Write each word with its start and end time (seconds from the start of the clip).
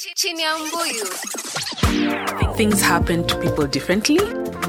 Chini 0.00 0.42
ya 0.42 0.56
Mbuyu. 0.58 1.06
Things 2.56 2.80
happen 2.80 3.26
to 3.26 3.36
people 3.38 3.66
differently, 3.66 4.18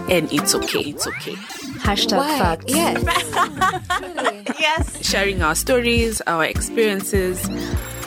and 0.09 0.29
it's 0.29 0.54
okay. 0.54 0.81
It's 0.81 1.07
okay. 1.07 1.35
Hashtag 1.79 2.19
facts. 2.38 2.65
Yes. 2.67 3.01
Yes. 4.59 5.09
Sharing 5.09 5.42
our 5.42 5.56
stories, 5.56 6.22
our 6.28 6.44
experiences, 6.44 7.48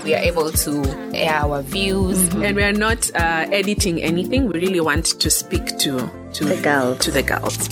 we 0.05 0.15
are 0.15 0.19
able 0.23 0.51
to 0.53 0.85
air 1.15 1.33
our 1.37 1.63
views, 1.63 2.19
and 2.35 2.55
we 2.57 2.63
are 2.63 2.75
not 2.75 3.11
uh, 3.15 3.47
editing 3.51 4.03
anything. 4.03 4.47
We 4.49 4.61
really 4.61 4.81
want 4.81 5.07
to 5.19 5.31
speak 5.31 5.79
to 5.79 6.11
to 6.35 6.45
The 6.45 6.61
girls. 6.61 6.99
To 6.99 7.11
the 7.11 7.23
girls. 7.23 7.69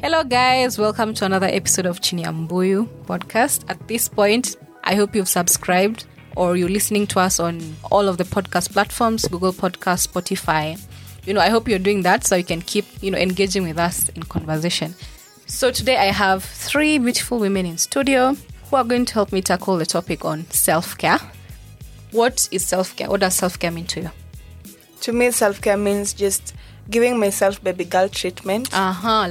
Hello, 0.00 0.24
guys. 0.24 0.78
Welcome 0.78 1.12
to 1.14 1.26
another 1.26 1.48
episode 1.48 1.84
of 1.84 2.00
Chini 2.00 2.22
ya 2.22 2.32
Mbuyu 2.32 2.88
podcast. 3.06 3.64
At 3.68 3.86
this 3.86 4.08
point, 4.08 4.56
I 4.82 4.94
hope 4.94 5.14
you've 5.14 5.28
subscribed 5.28 6.06
or 6.38 6.56
you're 6.56 6.68
listening 6.68 7.04
to 7.04 7.18
us 7.18 7.40
on 7.40 7.60
all 7.90 8.08
of 8.08 8.16
the 8.16 8.22
podcast 8.22 8.72
platforms 8.72 9.26
Google 9.26 9.52
Podcast, 9.52 10.06
Spotify. 10.06 10.80
You 11.26 11.34
know, 11.34 11.40
I 11.40 11.48
hope 11.48 11.68
you're 11.68 11.80
doing 11.80 12.02
that 12.02 12.24
so 12.24 12.36
you 12.36 12.44
can 12.44 12.62
keep, 12.62 12.86
you 13.02 13.10
know, 13.10 13.18
engaging 13.18 13.64
with 13.64 13.76
us 13.76 14.08
in 14.10 14.22
conversation. 14.22 14.94
So 15.46 15.72
today 15.72 15.96
I 15.96 16.12
have 16.12 16.44
three 16.44 16.98
beautiful 16.98 17.40
women 17.40 17.66
in 17.66 17.76
studio 17.76 18.36
who 18.70 18.76
are 18.76 18.84
going 18.84 19.04
to 19.06 19.14
help 19.14 19.32
me 19.32 19.42
tackle 19.42 19.78
the 19.78 19.86
topic 19.86 20.24
on 20.24 20.48
self 20.50 20.96
care. 20.96 21.18
What 22.12 22.48
is 22.52 22.64
self 22.64 22.94
care? 22.94 23.10
What 23.10 23.20
does 23.20 23.34
self 23.34 23.58
care 23.58 23.72
mean 23.72 23.86
to 23.86 24.02
you? 24.02 24.10
To 25.00 25.12
me, 25.12 25.32
self 25.32 25.60
care 25.60 25.76
means 25.76 26.12
just 26.12 26.54
giving 26.90 27.18
myself 27.18 27.62
baby 27.62 27.84
girl 27.84 28.08
treatment 28.08 28.68
Uh 28.72 28.92
huh. 28.92 29.28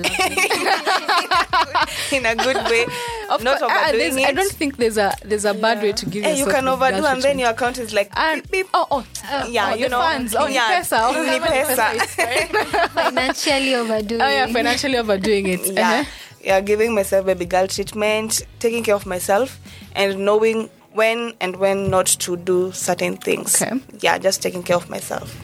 in 2.11 2.25
a 2.25 2.35
good 2.35 2.55
way, 2.71 2.85
Of 3.29 3.43
not 3.43 3.59
course, 3.59 3.71
ah, 3.73 3.89
overdoing 3.89 4.15
there's- 4.15 4.15
it. 4.17 4.27
I 4.29 4.31
don't 4.31 4.51
think 4.51 4.77
there's 4.77 4.97
a 4.97 5.13
there's 5.23 5.45
a 5.45 5.53
bad 5.53 5.81
way 5.81 5.91
to 5.93 6.05
give 6.05 6.23
Hey, 6.23 6.37
you 6.37 6.45
can 6.45 6.67
overdo, 6.67 6.97
girl 6.97 7.07
and 7.07 7.21
then 7.21 7.39
your 7.39 7.49
account 7.49 7.77
is 7.77 7.93
like 7.93 8.11
And 8.15 8.41
beep, 8.43 8.51
beep. 8.51 8.67
oh 8.73 8.87
oh 8.91 9.47
yeah, 9.49 9.71
oh, 9.71 9.75
you 9.75 9.89
know, 9.89 9.99
funds 9.99 10.35
oh 10.35 10.47
yeah, 10.47 10.79
Nipesa 10.81 10.99
oh, 11.09 11.13
Nipesa. 11.13 11.87
Nipesa. 11.97 12.89
Financially 12.89 13.75
overdoing. 13.75 14.21
oh 14.21 14.27
yeah 14.27 14.47
financially 14.47 14.97
overdoing 14.97 15.47
it 15.47 15.65
yeah, 15.73 16.01
Uh-huh. 16.01 16.03
yeah, 16.43 16.61
giving 16.61 16.93
myself 16.95 17.25
baby 17.25 17.45
girl 17.45 17.67
treatment, 17.67 18.41
taking 18.59 18.83
care 18.83 18.95
of 18.95 19.05
myself, 19.05 19.59
and 19.95 20.19
knowing 20.23 20.69
when 20.93 21.33
and 21.41 21.57
when 21.57 21.89
not 21.89 22.07
to 22.07 22.37
do 22.37 22.71
certain 22.71 23.17
things. 23.17 23.61
Okay. 23.61 23.75
Yeah, 23.99 24.17
just 24.17 24.41
taking 24.41 24.63
care 24.63 24.77
of 24.77 24.89
myself. 24.89 25.35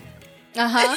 Uh-huh 0.55 0.95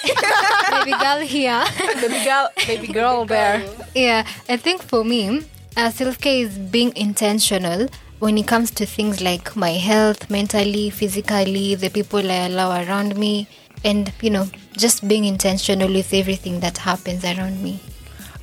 Baby 0.85 0.99
girl 0.99 1.21
here. 1.21 1.65
baby 2.01 2.25
girl 2.25 2.49
baby 2.67 2.87
girl 2.93 3.25
there 3.25 3.63
Yeah, 3.95 4.27
I 4.49 4.57
think 4.59 4.83
for 4.83 5.05
me, 5.05 5.43
uh, 5.77 5.91
self 5.91 6.19
care 6.21 6.45
is 6.45 6.59
being 6.59 6.93
intentional 6.97 7.89
when 8.19 8.37
it 8.39 8.47
comes 8.47 8.71
to 8.73 8.87
things 8.87 9.21
like 9.23 9.57
my 9.57 9.71
health, 9.71 10.31
mentally, 10.31 10.91
physically, 10.91 11.75
the 11.75 11.89
people 11.91 12.31
I 12.31 12.47
allow 12.47 12.71
around 12.83 13.17
me, 13.17 13.47
and 13.85 14.13
you 14.21 14.31
know, 14.31 14.49
just 14.73 15.07
being 15.09 15.25
intentional 15.25 15.89
with 15.89 16.13
everything 16.13 16.61
that 16.61 16.79
happens 16.79 17.25
around 17.25 17.63
me. 17.63 17.81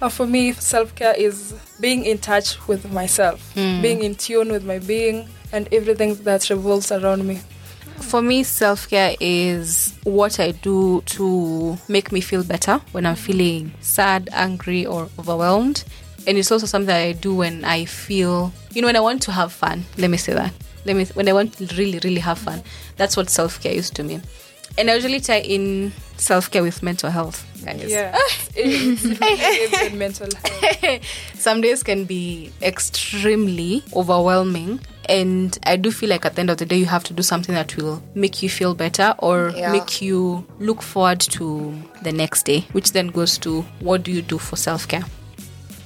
Uh, 0.01 0.09
for 0.09 0.25
me, 0.27 0.53
self 0.53 0.93
care 0.95 1.13
is 1.15 1.53
being 1.79 2.05
in 2.05 2.17
touch 2.17 2.67
with 2.67 2.91
myself, 2.91 3.53
being 3.55 4.03
in 4.03 4.15
tune 4.15 4.51
with 4.51 4.63
my 4.65 4.79
being 4.79 5.27
and 5.51 5.69
everything 5.71 6.15
that 6.23 6.49
revolves 6.49 6.91
around 6.91 7.25
me. 7.27 7.41
For 8.03 8.21
me 8.21 8.43
self 8.43 8.89
care 8.89 9.15
is 9.19 9.93
what 10.03 10.39
I 10.39 10.51
do 10.51 11.01
to 11.01 11.77
make 11.87 12.11
me 12.11 12.21
feel 12.21 12.43
better 12.43 12.79
when 12.91 13.05
I'm 13.05 13.15
feeling 13.15 13.73
sad 13.81 14.29
angry 14.31 14.85
or 14.85 15.09
overwhelmed. 15.17 15.83
And 16.25 16.37
it's 16.37 16.51
also 16.51 16.65
something 16.65 16.93
I 16.95 17.11
do 17.13 17.35
when 17.35 17.65
I 17.65 17.85
feel 17.85 18.53
you 18.71 18.81
know 18.81 18.87
when 18.87 18.95
I 18.95 19.01
want 19.01 19.21
to 19.23 19.31
have 19.31 19.51
fun. 19.51 19.85
Let 19.97 20.09
me 20.09 20.17
say 20.17 20.33
that. 20.33 20.53
Let 20.85 20.95
me 20.95 21.05
when 21.13 21.27
I 21.27 21.33
want 21.33 21.53
to 21.57 21.65
really 21.75 21.99
really 22.03 22.21
have 22.21 22.37
fun. 22.39 22.61
That's 22.97 23.17
what 23.17 23.29
self 23.29 23.61
care 23.61 23.73
is 23.73 23.89
to 23.91 24.03
me. 24.03 24.21
And 24.77 24.89
I 24.89 24.95
usually 24.95 25.19
tie 25.19 25.41
in 25.41 25.91
self 26.17 26.49
care 26.49 26.63
with 26.63 26.81
mental 26.81 27.09
health 27.11 27.45
guys. 27.63 27.91
Yeah, 27.91 28.17
it's, 28.55 29.01
it's 29.05 29.93
mental 30.05 30.27
health. 30.43 31.03
some 31.35 31.61
days 31.61 31.83
can 31.83 32.05
be 32.05 32.51
extremely 32.61 33.83
overwhelming 33.95 34.79
and 35.09 35.57
i 35.63 35.75
do 35.75 35.91
feel 35.91 36.09
like 36.09 36.25
at 36.25 36.35
the 36.35 36.41
end 36.41 36.49
of 36.49 36.57
the 36.57 36.65
day 36.65 36.77
you 36.77 36.85
have 36.85 37.03
to 37.03 37.13
do 37.13 37.23
something 37.23 37.53
that 37.53 37.75
will 37.77 38.01
make 38.15 38.41
you 38.41 38.49
feel 38.49 38.73
better 38.73 39.13
or 39.19 39.51
Yeah. 39.55 39.71
make 39.71 40.01
you 40.01 40.45
look 40.59 40.81
forward 40.81 41.19
to 41.19 41.75
the 42.03 42.11
next 42.11 42.43
day 42.45 42.65
which 42.71 42.91
then 42.91 43.07
goes 43.07 43.37
to 43.39 43.61
what 43.79 44.03
do 44.03 44.11
you 44.11 44.21
do 44.21 44.37
for 44.37 44.55
self-care 44.55 45.03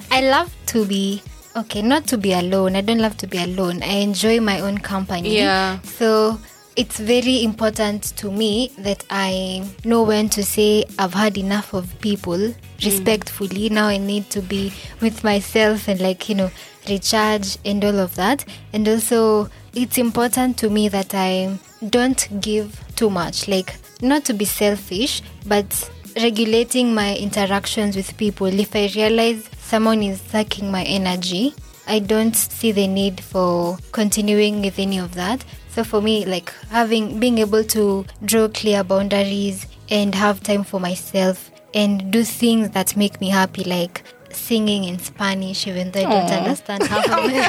I 0.10 0.22
love 0.22 0.56
to 0.68 0.86
be 0.86 1.22
okay, 1.56 1.82
not 1.82 2.08
to 2.08 2.18
be 2.18 2.34
alone. 2.34 2.76
I 2.76 2.82
don't 2.82 3.00
love 3.00 3.18
to 3.18 3.28
be 3.28 3.38
alone. 3.38 3.84
I 3.84 3.98
enjoy 3.98 4.40
my 4.40 4.62
own 4.62 4.78
company. 4.78 5.38
Yeah. 5.38 5.80
So 5.82 6.40
it's 6.76 7.00
very 7.00 7.44
important 7.44 8.16
to 8.18 8.32
me 8.32 8.72
that 8.78 9.04
I 9.10 9.68
know 9.84 10.04
when 10.04 10.30
to 10.30 10.44
say 10.44 10.86
I've 11.00 11.14
had 11.14 11.38
enough 11.38 11.74
of 11.74 12.00
people 12.00 12.38
mm. 12.38 12.56
respectfully. 12.86 13.70
Now 13.70 13.88
I 13.88 13.98
need 13.98 14.30
to 14.30 14.42
be 14.42 14.72
with 15.02 15.24
myself 15.24 15.88
and 15.88 16.00
like, 16.00 16.30
you 16.30 16.36
know, 16.36 16.52
recharge 16.90 17.58
and 17.66 17.84
all 17.84 18.00
of 18.00 18.16
that. 18.16 18.46
And 18.74 18.88
also 18.88 19.50
it's 19.74 19.98
important 19.98 20.58
to 20.60 20.70
me 20.70 20.90
that 20.90 21.14
I 21.14 21.58
don't 21.90 22.42
give 22.42 22.80
too 22.96 23.10
much. 23.10 23.48
Like 23.48 23.76
not 24.02 24.26
to 24.26 24.34
be 24.34 24.46
selfish, 24.46 25.22
but 25.46 25.90
regulating 26.16 26.94
my 26.94 27.16
interactions 27.16 27.96
with 27.96 28.16
people. 28.18 28.48
If 28.48 28.76
I 28.76 28.90
realize 28.96 29.50
someone 29.60 30.02
is 30.04 30.22
sucking 30.22 30.72
my 30.72 30.84
energy, 30.84 31.54
I 31.88 32.00
don't 32.00 32.36
see 32.36 32.72
the 32.72 32.88
need 32.88 33.22
for 33.22 33.78
continuing 33.92 34.62
with 34.62 34.78
any 34.80 34.98
of 34.98 35.14
that. 35.16 35.44
So 35.70 35.84
for 35.84 36.02
me, 36.02 36.26
like 36.26 36.52
having 36.70 37.20
being 37.20 37.38
able 37.38 37.64
to 37.66 38.06
draw 38.26 38.48
clear 38.48 38.84
boundaries 38.84 39.68
and 39.90 40.14
have 40.16 40.42
time 40.42 40.64
for 40.64 40.80
myself 40.80 41.52
and 41.74 42.12
do 42.12 42.24
things 42.24 42.72
that 42.72 42.98
make 42.98 43.22
me 43.22 43.30
happy, 43.30 43.64
like 43.64 44.04
singing 44.38 44.84
in 44.86 45.00
Spanish, 45.00 45.68
even 45.68 45.92
though 45.92 46.00
I 46.00 46.04
don't 46.04 46.32
understand 46.32 46.84
half 46.84 47.06
of 47.10 47.24
the, 47.26 47.42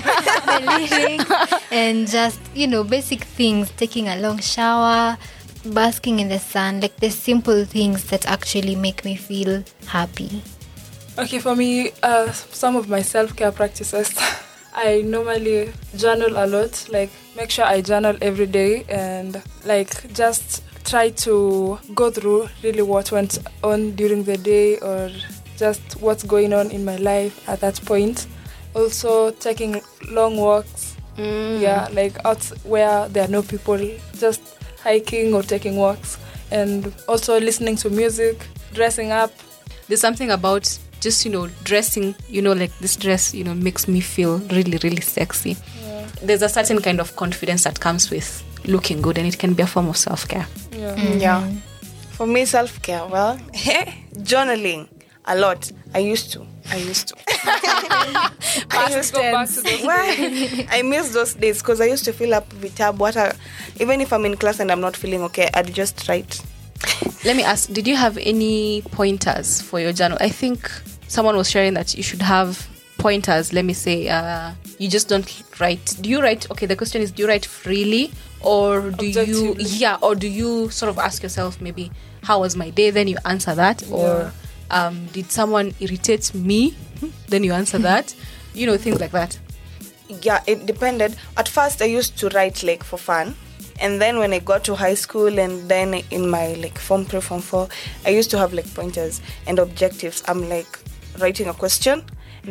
the 0.47 0.59
lyrics, 0.67 1.65
and 1.71 2.09
just 2.09 2.41
you 2.55 2.67
know 2.67 2.85
basic 2.85 3.25
things, 3.25 3.71
taking 3.77 4.09
a 4.09 4.17
long 4.17 4.39
shower, 4.41 5.17
basking 5.65 6.21
in 6.21 6.29
the 6.29 6.39
sun, 6.39 6.81
like 6.81 6.97
the 6.97 7.11
simple 7.11 7.65
things 7.65 8.05
that 8.11 8.27
actually 8.27 8.77
make 8.77 9.05
me 9.05 9.17
feel 9.17 9.63
happy. 9.87 10.43
Okay, 11.19 11.39
for 11.39 11.57
me, 11.57 11.91
uh, 12.03 12.31
some 12.33 12.77
of 12.77 12.89
my 12.89 13.03
self 13.03 13.35
care 13.37 13.53
practices. 13.53 14.15
I 14.75 15.03
normally 15.03 15.73
journal 15.97 16.37
a 16.37 16.47
lot, 16.47 16.87
like 16.91 17.11
make 17.37 17.51
sure 17.51 17.65
I 17.65 17.81
journal 17.81 18.17
every 18.23 18.47
day 18.47 18.85
and 18.89 19.43
like 19.65 20.13
just 20.15 20.63
try 20.85 21.11
to 21.11 21.79
go 21.95 22.11
through 22.11 22.49
really 22.63 22.83
what 22.83 23.11
went 23.11 23.39
on 23.63 23.93
during 23.93 24.23
the 24.25 24.37
day 24.37 24.79
or 24.79 25.11
just 25.59 26.01
what's 26.01 26.23
going 26.23 26.53
on 26.53 26.71
in 26.71 26.85
my 26.85 26.97
life 26.97 27.47
at 27.49 27.61
that 27.61 27.81
point. 27.85 28.27
Also, 28.75 29.31
taking 29.33 29.83
long 30.11 30.37
walks, 30.37 30.97
mm. 31.17 31.61
yeah, 31.61 31.89
like 31.93 32.25
out 32.25 32.43
where 32.65 33.09
there 33.09 33.25
are 33.25 33.29
no 33.29 33.43
people, 33.43 33.79
just 34.19 34.41
hiking 34.83 35.35
or 35.35 35.43
taking 35.43 35.77
walks, 35.77 36.19
and 36.51 36.95
also 37.09 37.41
listening 37.41 37.77
to 37.77 37.91
music, 37.91 38.47
dressing 38.73 39.11
up, 39.11 39.33
there's 39.89 40.01
something 40.01 40.31
about 40.31 40.79
just 41.01 41.25
you 41.25 41.31
know 41.31 41.49
dressing 41.63 42.15
you 42.29 42.43
know 42.43 42.53
like 42.53 42.77
this 42.79 42.97
dress 42.97 43.33
you 43.33 43.45
know 43.45 43.55
makes 43.55 43.87
me 43.87 44.01
feel 44.01 44.39
really 44.51 44.79
really 44.83 45.01
sexy. 45.01 45.57
There's 46.23 46.43
a 46.43 46.49
certain 46.49 46.83
kind 46.83 47.01
of 47.01 47.15
confidence 47.17 47.65
that 47.65 47.79
comes 47.79 48.11
with 48.11 48.45
looking 48.67 49.01
good 49.01 49.19
and 49.19 49.27
it 49.27 49.39
can 49.39 49.55
be 49.55 49.63
a 49.63 49.67
form 49.67 49.89
of 49.89 49.97
self-care. 49.97 50.47
Yeah. 50.73 50.95
Mm, 50.97 51.21
yeah. 51.21 51.41
Mm-hmm. 51.43 51.59
For 52.11 52.27
me, 52.27 52.45
self 52.45 52.83
care, 52.83 53.07
well, 53.07 53.37
journaling 54.15 54.89
a 55.29 55.37
lot. 55.37 55.71
I 55.95 55.99
used 56.01 56.33
to. 56.33 56.47
I 56.71 56.77
used 56.77 57.09
to. 57.09 57.17
I 58.71 58.93
used 58.95 59.15
Go 59.15 59.21
back 59.21 59.49
to 59.49 59.61
those 59.61 59.83
Why? 59.83 60.67
I 60.71 60.83
miss 60.83 61.13
those 61.13 61.35
days 61.35 61.63
because 61.63 61.81
I 61.81 61.87
used 61.87 62.05
to 62.05 62.13
fill 62.13 62.35
up 62.35 62.49
vitabu. 62.51 62.99
What 62.99 63.17
a, 63.17 63.35
even 63.81 64.01
if 64.01 64.13
I'm 64.13 64.25
in 64.27 64.37
class 64.37 64.61
and 64.61 64.71
I'm 64.71 64.81
not 64.81 64.97
feeling 64.97 65.23
okay, 65.23 65.49
I'd 65.55 65.73
just 65.73 66.09
write. 66.09 66.41
let 67.25 67.37
me 67.37 67.43
ask 67.43 67.73
did 67.73 67.89
you 67.89 67.97
have 67.97 68.17
any 68.19 68.83
pointers 68.93 69.61
for 69.61 69.81
your 69.81 69.93
journal 69.93 70.17
i 70.21 70.29
think 70.29 70.71
someone 71.09 71.37
was 71.37 71.51
sharing 71.51 71.75
that 71.75 71.97
you 71.97 72.03
should 72.03 72.23
have 72.23 72.69
pointers 72.99 73.53
let 73.53 73.65
me 73.65 73.73
say 73.73 74.09
uh, 74.09 74.53
you 74.79 74.89
just 74.89 75.09
don't 75.09 75.43
write 75.61 75.97
do 76.01 76.09
you 76.11 76.21
write 76.21 76.51
okay 76.51 76.67
the 76.67 76.77
question 76.77 77.01
is 77.03 77.11
do 77.11 77.23
you 77.23 77.29
write 77.29 77.45
freely 77.45 78.13
or 78.41 78.91
do 78.91 79.07
you 79.07 79.55
yeah 79.59 79.97
or 80.03 80.15
do 80.15 80.29
you 80.29 80.69
sort 80.71 80.89
of 80.91 80.99
ask 80.99 81.23
yourself 81.23 81.61
maybe 81.61 81.91
how 82.23 82.41
was 82.41 82.57
my 82.57 82.71
day 82.71 82.91
then 82.91 83.09
you 83.09 83.17
answer 83.25 83.55
that 83.55 83.83
or 83.91 84.33
um, 84.71 85.07
did 85.07 85.31
someone 85.31 85.75
irritate 85.81 86.35
me 86.35 86.77
then 87.29 87.45
you 87.45 87.53
answer 87.53 87.79
that 87.79 88.15
you 88.55 88.67
know 88.67 88.77
things 88.77 89.01
like 89.01 89.13
that 89.13 89.39
Yeah, 90.23 90.43
it 90.47 90.65
depended. 90.65 91.17
At 91.37 91.49
first, 91.49 91.83
I 91.83 91.85
used 91.85 92.17
to 92.19 92.29
write 92.31 92.63
like 92.63 92.83
for 92.83 92.99
fun. 92.99 93.35
And 93.81 94.01
then 94.01 94.19
when 94.19 94.33
I 94.33 94.39
got 94.39 94.65
to 94.65 94.75
high 94.75 94.95
school 94.95 95.39
and 95.39 95.69
then 95.69 95.95
in 96.11 96.29
my 96.29 96.55
like 96.55 96.79
form 96.79 97.05
three, 97.05 97.21
form 97.21 97.43
four, 97.43 97.69
I 98.07 98.11
used 98.11 98.31
to 98.31 98.39
have 98.39 98.53
like 98.53 98.73
pointers 98.75 99.21
and 99.47 99.59
objectives. 99.59 100.25
I'm 100.27 100.49
like 100.49 100.79
writing 101.19 101.49
a 101.49 101.55
question 101.55 102.03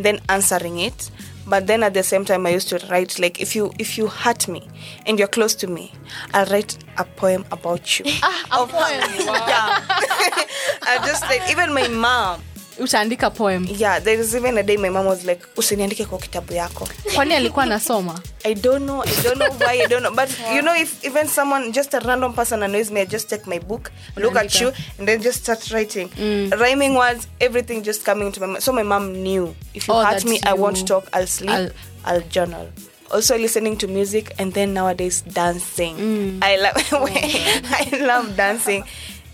then 0.03 0.19
answering 0.29 0.79
it. 0.79 1.11
But 1.45 1.67
then 1.67 1.81
at 1.81 1.93
the 1.93 2.03
same 2.03 2.25
time, 2.25 2.45
I 2.45 2.49
used 2.49 2.67
to 2.69 2.85
write 2.89 3.19
like 3.19 3.39
if 3.39 3.55
you 3.55 3.71
if 3.79 3.97
you 3.97 4.07
hurt 4.07 4.47
me 4.49 4.67
and 5.05 5.17
you're 5.17 5.29
close 5.29 5.55
to 5.55 5.67
me, 5.67 5.93
I'll 6.33 6.45
write 6.47 6.77
a 6.97 7.05
poem 7.05 7.45
about 7.51 7.99
you. 7.99 8.05
Ah, 8.21 8.63
a 8.63 8.67
poem. 8.67 8.99
yeah. 9.25 9.85
I 10.83 10.97
just 11.05 11.23
like 11.23 11.49
even 11.49 11.73
my 11.73 11.87
mom. 11.87 12.41
Utaandika 12.79 13.29
poem 13.29 13.67
Yeah, 13.77 14.03
there 14.03 14.21
is 14.21 14.35
even 14.35 14.57
a 14.57 14.63
day 14.63 14.77
my 14.77 14.89
mom 14.89 15.05
was 15.05 15.23
like, 15.25 15.41
usiniandike 15.57 16.05
kwa 16.05 16.17
kitabu 16.17 16.53
yako. 16.53 16.87
kwani 17.15 17.33
alikuwa 17.33 17.63
anasoma 17.65 18.19
I 18.43 18.53
don't 18.53 18.83
know. 18.85 19.01
I 19.03 19.23
don't 19.23 19.35
know 19.37 19.49
why. 19.59 19.81
I 19.83 19.87
don't 19.87 20.01
know. 20.03 20.11
But 20.15 20.29
yeah. 20.39 20.55
you 20.55 20.61
know, 20.61 20.73
if 20.75 21.03
even 21.05 21.27
someone, 21.27 21.73
just 21.73 21.93
a 21.93 21.99
random 21.99 22.33
person 22.33 22.63
annoys 22.63 22.89
me, 22.91 23.01
I 23.01 23.05
just 23.05 23.29
take 23.29 23.45
my 23.45 23.59
book, 23.59 23.91
look 24.15 24.37
at 24.37 24.61
you, 24.61 24.71
and 24.97 25.07
then 25.07 25.21
just 25.21 25.43
start 25.43 25.69
writing. 25.71 26.07
mm. 26.09 26.51
Rhyming 26.57 26.93
words, 26.95 27.27
everything 27.41 27.83
just 27.83 28.05
coming 28.05 28.31
to 28.31 28.39
my 28.39 28.45
mind. 28.47 28.63
So 28.63 28.71
my 28.71 28.83
mom 28.83 29.11
knew 29.21 29.53
if 29.73 29.87
you 29.89 29.93
Oh, 29.93 30.05
hurt 30.05 30.23
me 30.23 30.35
you. 30.35 30.41
I 30.45 30.53
won't 30.53 30.87
talk, 30.87 31.09
I'll 31.13 31.27
sleep, 31.27 31.49
I'll- 31.49 31.71
I'll, 32.05 32.21
journal. 32.29 32.67
Also 33.11 33.37
listening 33.37 33.75
to 33.77 33.87
music 33.87 34.33
and 34.39 34.53
then 34.53 34.73
nowadays 34.73 35.21
dancing. 35.33 35.97
mm. 35.97 36.39
I 36.41 36.55
love 36.57 36.75
I 36.93 38.05
love 38.05 38.35
dancing 38.37 38.83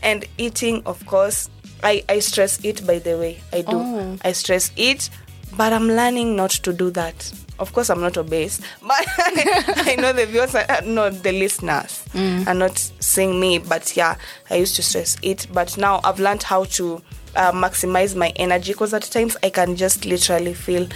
and 0.02 0.26
eating 0.40 0.82
of 0.86 1.06
course. 1.06 1.50
I, 1.84 2.04
I 2.10 2.20
stress 2.20 2.64
eat 2.64 2.86
by 2.88 3.00
the 3.00 3.18
way. 3.18 3.40
I 3.52 3.62
do. 3.62 3.72
Oh. 3.76 4.18
I 4.24 4.32
stress 4.32 4.72
eat, 4.76 5.10
but 5.58 5.74
I'm 5.74 5.88
learning 5.88 6.36
not 6.36 6.52
to 6.52 6.74
do 6.74 6.90
that. 6.92 7.32
Of 7.60 7.72
course, 7.74 7.90
I'm 7.92 8.02
not 8.02 8.18
obese, 8.18 8.60
but 8.82 9.06
I 9.18 9.96
know 10.00 10.12
the 10.12 10.26
viewers, 10.26 10.56
are, 10.56 10.82
no, 10.86 11.10
the 11.12 11.32
listeners 11.32 12.04
are 12.48 12.54
not 12.56 12.78
saying 13.00 13.40
me. 13.40 13.60
But 13.60 13.96
yeah, 13.96 14.16
I 14.50 14.56
used 14.56 14.76
to 14.78 14.84
stress 14.84 15.18
eat, 15.22 15.48
but 15.54 15.78
now 15.78 16.02
I've 16.04 16.20
learned 16.20 16.44
how 16.44 16.64
to 16.66 17.02
uh, 17.36 17.52
maximize 17.52 18.16
my 18.16 18.30
energy 18.38 18.74
because 18.74 18.94
at 18.94 19.04
times 19.04 19.38
I 19.44 19.50
can 19.50 19.76
just 19.76 20.06
literally 20.06 20.54
feel 20.54 20.88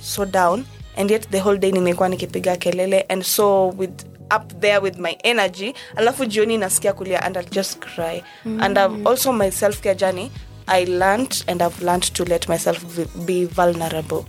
so 0.00 0.24
down, 0.24 0.64
and 0.96 1.10
yet 1.10 1.26
the 1.30 1.38
whole 1.40 1.56
day 1.56 1.70
nimekuwa 1.72 2.08
nikipiga 2.08 2.56
kelele, 2.56 3.04
and 3.10 3.24
so 3.24 3.66
with 3.76 4.04
up 4.30 4.60
there 4.60 4.80
with 4.80 4.98
my 4.98 5.16
energy 5.24 5.74
alafu 5.96 6.24
jioni 6.24 6.58
nasikia 6.58 6.92
kulia 6.92 7.22
and 7.22 7.36
I'll 7.36 7.50
just 7.50 7.78
cry. 7.78 8.22
And 8.44 8.78
I've 8.78 9.06
also 9.06 9.32
my 9.32 9.50
self 9.50 9.80
care 9.80 9.94
journey 9.94 10.30
I 10.68 10.84
learned 10.84 11.44
and 11.48 11.62
I've 11.62 11.80
learned 11.84 12.02
to 12.14 12.24
let 12.24 12.48
myself 12.48 12.84
be, 13.26 13.44
vulnerable. 13.44 14.26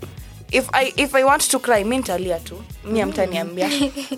If 0.52 0.70
I 0.74 0.94
if 0.96 1.14
I 1.16 1.24
want 1.26 1.42
to 1.52 1.60
cry 1.60 1.84
mi 1.84 1.98
ntalia 1.98 2.40
tu. 2.44 2.64
Mi 2.86 3.02
amtaniambia 3.02 3.68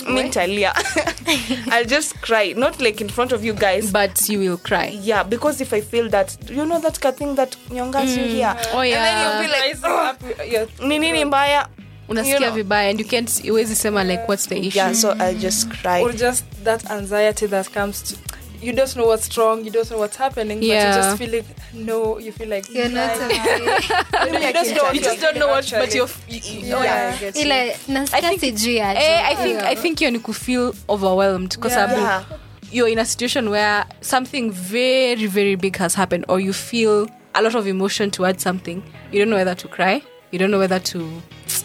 mi 0.10 0.24
ntalia 0.30 0.74
I'll 1.72 1.86
just 1.86 2.22
cry 2.22 2.54
not 2.58 2.80
like 2.82 3.02
in 3.02 3.10
front 3.10 3.32
of 3.32 3.44
you 3.44 3.54
guys. 3.54 3.92
But 3.92 4.30
you 4.30 4.40
will 4.40 4.58
cry. 4.58 5.00
Yeah 5.02 5.24
because 5.24 5.60
if 5.62 5.74
I 5.74 5.82
feel 5.82 6.10
that 6.10 6.38
you 6.50 6.66
know 6.66 6.80
that 6.80 7.00
ka 7.00 7.12
thing 7.12 7.36
that 7.36 7.58
nyongas 7.70 8.16
you 8.18 8.24
here 8.26 8.56
Oh, 8.74 8.82
and 8.82 8.94
then 8.94 9.16
you'll 9.24 9.42
be 9.42 9.48
like 9.48 10.52
yeah. 10.52 10.88
nini 10.88 11.26
mbaya 11.26 11.68
unasikia 12.10 12.36
You 12.36 12.42
know. 12.44 12.56
vibaya 12.56 12.90
and 12.90 13.00
you 13.00 13.08
can't 13.08 13.44
iwezi 13.46 13.76
sema 13.76 14.04
like 14.04 14.24
what's 14.28 14.48
the 14.50 14.58
issue 14.58 14.78
yeah 14.80 14.94
so 14.94 15.12
I'll 15.20 15.38
just 15.40 15.68
cry 15.70 16.04
or 16.04 16.14
just 16.16 16.46
that 16.64 16.92
anxiety 16.92 17.48
that 17.48 17.70
comes 17.74 18.04
to 18.04 18.16
you 18.62 18.74
don't 18.74 18.92
know 18.94 19.08
what's 19.08 19.38
wrong 19.38 19.66
you 19.66 19.72
don't 19.72 19.90
know 19.90 20.00
what's 20.00 20.18
happening 20.18 20.60
but 20.60 20.68
Yeah. 20.68 20.96
you 20.98 21.04
just 21.04 21.18
feel 21.18 21.32
like 21.36 21.46
no 21.74 22.20
you 22.20 22.32
feel 22.32 22.50
like 22.50 22.74
You're 22.74 22.90
not 22.90 23.18
like- 23.20 23.40
okay. 23.40 24.48
you 24.48 24.54
just 24.54 24.76
don't 24.76 24.96
you 24.96 25.02
just 25.02 25.22
don't 25.22 25.38
know 25.38 25.48
what 25.48 25.72
but 25.72 25.96
you're 25.96 26.10
yeah, 26.28 26.84
Yeah. 26.84 27.14
I 27.16 27.20
get 27.20 27.36
you. 27.36 27.42
Ila 27.42 27.66
nasikia 27.88 28.40
sijui 28.40 28.82
aje. 28.82 29.00
Eh, 29.00 29.30
I 29.32 29.36
think 29.36 29.64
I 29.64 29.76
think 29.76 30.00
hiyo 30.00 30.12
ni 30.12 30.20
kufeel 30.20 30.74
overwhelmed 30.88 31.58
kwa 31.60 31.70
Yeah. 31.72 31.82
sababu 31.82 32.02
Yeah. 32.02 32.24
you're 32.72 32.92
in 32.92 33.00
a 33.00 33.06
situation 33.06 33.48
where 33.48 33.84
something 34.02 34.52
very 34.52 35.28
very 35.28 35.56
big 35.56 35.78
has 35.78 35.96
happened 35.96 36.26
or 36.28 36.42
you 36.42 36.54
feel 36.54 37.08
a 37.34 37.42
lot 37.42 37.58
of 37.58 37.68
emotion 37.68 38.12
towards 38.12 38.44
something 38.44 38.82
you 39.12 39.20
don't 39.20 39.28
know 39.30 39.38
whether 39.38 39.56
to 39.58 39.68
cry 39.68 40.02
you 40.32 40.40
don't 40.40 40.50
know 40.52 40.60
whether 40.60 40.84
to 40.84 41.00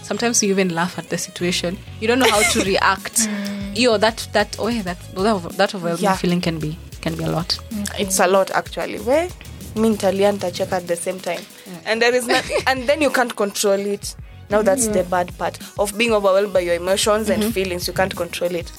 sometimes 0.04 0.42
you 0.42 0.50
even 0.50 0.74
laugh 0.74 0.98
at 0.98 1.08
the 1.08 1.18
situation. 1.18 1.78
You 2.00 2.08
don't 2.08 2.18
know 2.18 2.30
how 2.30 2.42
to 2.52 2.64
react. 2.64 3.28
Mm. 3.74 3.78
Yo 3.80 3.96
that 3.98 4.28
that 4.32 4.54
oh 4.60 4.68
yeah, 4.68 4.82
that 4.82 4.98
that, 5.14 5.52
that 5.56 5.74
overwhelming 5.74 6.04
Yeah. 6.04 6.14
feeling 6.14 6.40
can 6.40 6.58
be 6.60 6.78
can 7.00 7.16
be 7.16 7.24
a 7.24 7.28
lot. 7.28 7.58
Mm. 7.70 8.00
It's 8.00 8.20
a 8.20 8.26
lot 8.26 8.50
actually. 8.52 8.98
Where 9.00 9.28
mi 9.74 9.90
ntalia 9.90 10.54
check 10.54 10.72
at 10.72 10.86
the 10.86 10.96
same 10.96 11.18
time. 11.18 11.40
And 11.84 12.00
there 12.00 12.14
is 12.14 12.26
not, 12.26 12.44
and 12.66 12.86
then 12.88 13.02
you 13.02 13.10
can't 13.10 13.34
control 13.34 13.80
it. 13.80 14.14
Now 14.50 14.62
that's 14.62 14.86
the 14.88 15.04
bad 15.04 15.36
part 15.38 15.58
of 15.78 15.96
being 15.98 16.12
overwhelmed 16.12 16.52
by 16.52 16.60
your 16.60 16.74
emotions 16.74 17.28
and 17.30 17.42
mm-hmm. 17.42 17.52
feelings. 17.52 17.88
You 17.88 17.94
can't 17.94 18.14
control 18.14 18.54
it. 18.54 18.70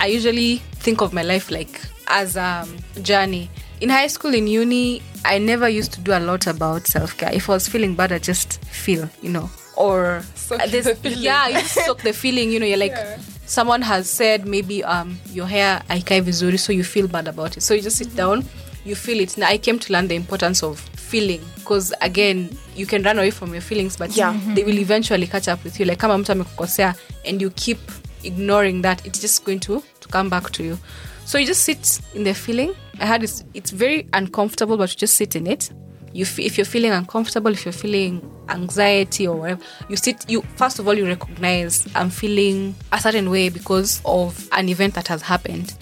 I 0.00 0.06
usually 0.08 0.56
think 0.74 1.00
of 1.00 1.12
my 1.12 1.22
life 1.22 1.50
like 1.50 1.80
as 2.08 2.36
a 2.36 2.42
um, 2.64 2.76
journey. 3.02 3.48
In 3.80 3.88
high 3.88 4.08
school, 4.08 4.34
in 4.34 4.46
uni, 4.46 5.02
I 5.24 5.38
never 5.38 5.68
used 5.68 5.92
to 5.94 6.00
do 6.00 6.12
a 6.12 6.20
lot 6.20 6.46
about 6.46 6.86
self 6.86 7.16
care. 7.16 7.32
If 7.32 7.48
I 7.48 7.54
was 7.54 7.68
feeling 7.68 7.94
bad, 7.94 8.12
I 8.12 8.18
just 8.18 8.62
feel, 8.64 9.08
you 9.22 9.30
know, 9.30 9.50
or 9.76 10.22
Soak 10.34 10.60
the 11.02 11.14
yeah, 11.18 11.48
you 11.48 11.54
just 11.60 11.84
soak 11.86 12.02
the 12.02 12.12
feeling. 12.12 12.50
You 12.52 12.60
know, 12.60 12.66
you're 12.66 12.78
like 12.78 12.92
Yeah. 12.92 13.18
someone 13.46 13.82
has 13.82 14.08
said 14.10 14.46
maybe 14.46 14.82
um 14.84 15.18
your 15.32 15.46
hair 15.46 15.82
aikai 15.88 16.22
vizuri, 16.22 16.58
so 16.58 16.72
you 16.72 16.84
feel 16.84 17.08
bad 17.08 17.28
about 17.28 17.56
it. 17.56 17.62
So 17.62 17.74
you 17.74 17.82
just 17.82 17.96
sit 17.96 18.14
down, 18.16 18.44
you 18.84 18.94
feel 18.94 19.20
it. 19.20 19.36
Now 19.38 19.48
I 19.48 19.58
came 19.58 19.78
to 19.78 19.92
learn 19.92 20.08
the 20.08 20.14
importance 20.16 20.62
of 20.62 20.78
feeling 20.96 21.40
because 21.56 21.92
again, 22.00 22.50
you 22.76 22.86
can 22.86 23.02
run 23.02 23.18
away 23.18 23.30
from 23.30 23.52
your 23.52 23.62
feelings, 23.62 23.96
but 23.96 24.16
Yeah. 24.16 24.34
they 24.54 24.64
will 24.64 24.78
eventually 24.78 25.26
catch 25.26 25.48
up 25.48 25.62
with 25.64 25.78
you. 25.80 25.86
Like 25.86 25.98
kama 25.98 26.18
mtu 26.18 26.32
amekukosea 26.32 26.94
and 27.26 27.42
you 27.42 27.50
keep 27.50 27.78
ignoring 28.22 28.82
that, 28.82 29.06
it's 29.06 29.20
just 29.20 29.44
going 29.44 29.58
to 29.60 29.82
to 30.00 30.08
come 30.08 30.28
back 30.30 30.50
to 30.52 30.62
you. 30.64 30.78
So 31.26 31.38
you 31.38 31.46
just 31.46 31.62
sit 31.64 32.00
in 32.14 32.24
the 32.24 32.34
feeling. 32.34 32.74
I 33.00 33.06
had 33.06 33.20
this. 33.22 33.44
It's 33.54 33.70
very 33.72 34.06
uncomfortable, 34.12 34.76
but 34.76 34.90
you 34.90 34.96
just 34.96 35.14
sit 35.16 35.34
in 35.36 35.46
it. 35.46 35.70
You, 36.14 36.22
f- 36.24 36.38
if 36.38 36.56
you're 36.56 36.64
feeling 36.64 36.92
uncomfortable, 36.92 37.50
if 37.50 37.64
you're 37.66 37.72
feeling 37.72 38.22
anxiety 38.48 39.26
or 39.26 39.36
whatever, 39.36 39.62
you 39.88 39.96
sit. 39.96 40.24
You 40.30 40.42
first 40.56 40.78
of 40.78 40.86
all 40.86 40.94
you 40.94 41.06
recognize 41.06 41.86
I'm 41.94 42.08
feeling 42.08 42.74
a 42.92 43.00
certain 43.00 43.28
way 43.30 43.48
because 43.48 44.00
of 44.04 44.48
an 44.52 44.68
event 44.68 44.94
that 44.94 45.08
has 45.08 45.22
happened. 45.22 45.74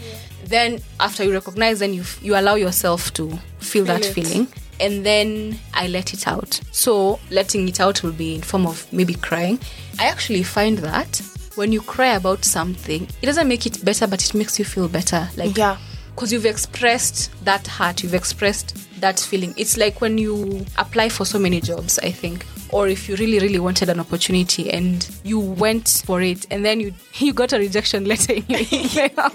Then 0.46 0.80
after 1.00 1.22
you 1.24 1.32
recognize, 1.32 1.78
then 1.80 1.92
you 1.94 2.00
f- 2.00 2.18
you 2.22 2.34
allow 2.36 2.54
yourself 2.56 3.12
to 3.14 3.30
feel, 3.58 3.84
that 3.84 4.04
it. 4.06 4.12
feeling, 4.14 4.48
and 4.80 5.04
then 5.04 5.58
I 5.74 5.86
let 5.88 6.12
it 6.14 6.26
out. 6.26 6.60
So 6.72 7.20
letting 7.30 7.68
it 7.68 7.78
out 7.80 8.02
will 8.02 8.12
be 8.12 8.34
in 8.36 8.42
form 8.42 8.66
of 8.66 8.90
maybe 8.92 9.14
crying. 9.14 9.58
I 9.98 10.06
actually 10.06 10.42
find 10.42 10.78
that 10.78 11.20
when 11.56 11.72
you 11.72 11.80
cry 11.82 12.14
about 12.14 12.44
something, 12.44 13.06
it 13.20 13.26
doesn't 13.26 13.46
make 13.48 13.66
it 13.66 13.84
better, 13.84 14.06
but 14.06 14.24
it 14.24 14.34
makes 14.34 14.58
you 14.58 14.64
feel 14.64 14.88
better. 14.88 15.28
Like 15.36 15.56
Yeah. 15.58 15.76
Because 16.14 16.32
you've 16.32 16.46
expressed 16.46 17.30
that 17.44 17.66
heart, 17.66 18.02
you've 18.02 18.14
expressed 18.14 18.76
that 19.00 19.18
feeling. 19.18 19.54
It's 19.56 19.76
like 19.76 20.00
when 20.00 20.18
you 20.18 20.64
apply 20.78 21.08
for 21.08 21.24
so 21.24 21.38
many 21.38 21.60
jobs, 21.60 21.98
I 21.98 22.10
think, 22.10 22.46
or 22.70 22.88
if 22.88 23.08
you 23.08 23.16
really, 23.16 23.38
really 23.38 23.58
wanted 23.58 23.88
an 23.88 24.00
opportunity 24.00 24.70
and 24.70 25.08
you 25.24 25.38
went 25.38 26.02
for 26.06 26.22
it, 26.22 26.46
and 26.50 26.64
then 26.64 26.80
you 26.80 26.94
you 27.14 27.32
got 27.32 27.52
a 27.52 27.58
rejection 27.58 28.04
letter 28.04 28.34
in 28.34 28.44
your 28.48 28.60
email, 28.72 29.30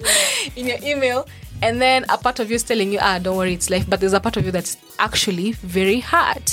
in 0.56 0.68
your 0.68 0.78
email, 0.84 1.28
and 1.62 1.82
then 1.82 2.06
a 2.10 2.18
part 2.18 2.40
of 2.40 2.50
you 2.50 2.56
is 2.56 2.64
telling 2.64 2.92
you, 2.92 3.00
ah, 3.02 3.20
don't 3.20 3.38
worry, 3.38 3.54
it's 3.54 3.70
life. 3.70 3.90
But 3.90 4.00
there's 4.00 4.14
a 4.14 4.20
part 4.20 4.38
of 4.38 4.46
you 4.46 4.52
that's 4.52 4.78
actually 5.00 5.54
very 5.54 6.00
hard. 6.00 6.44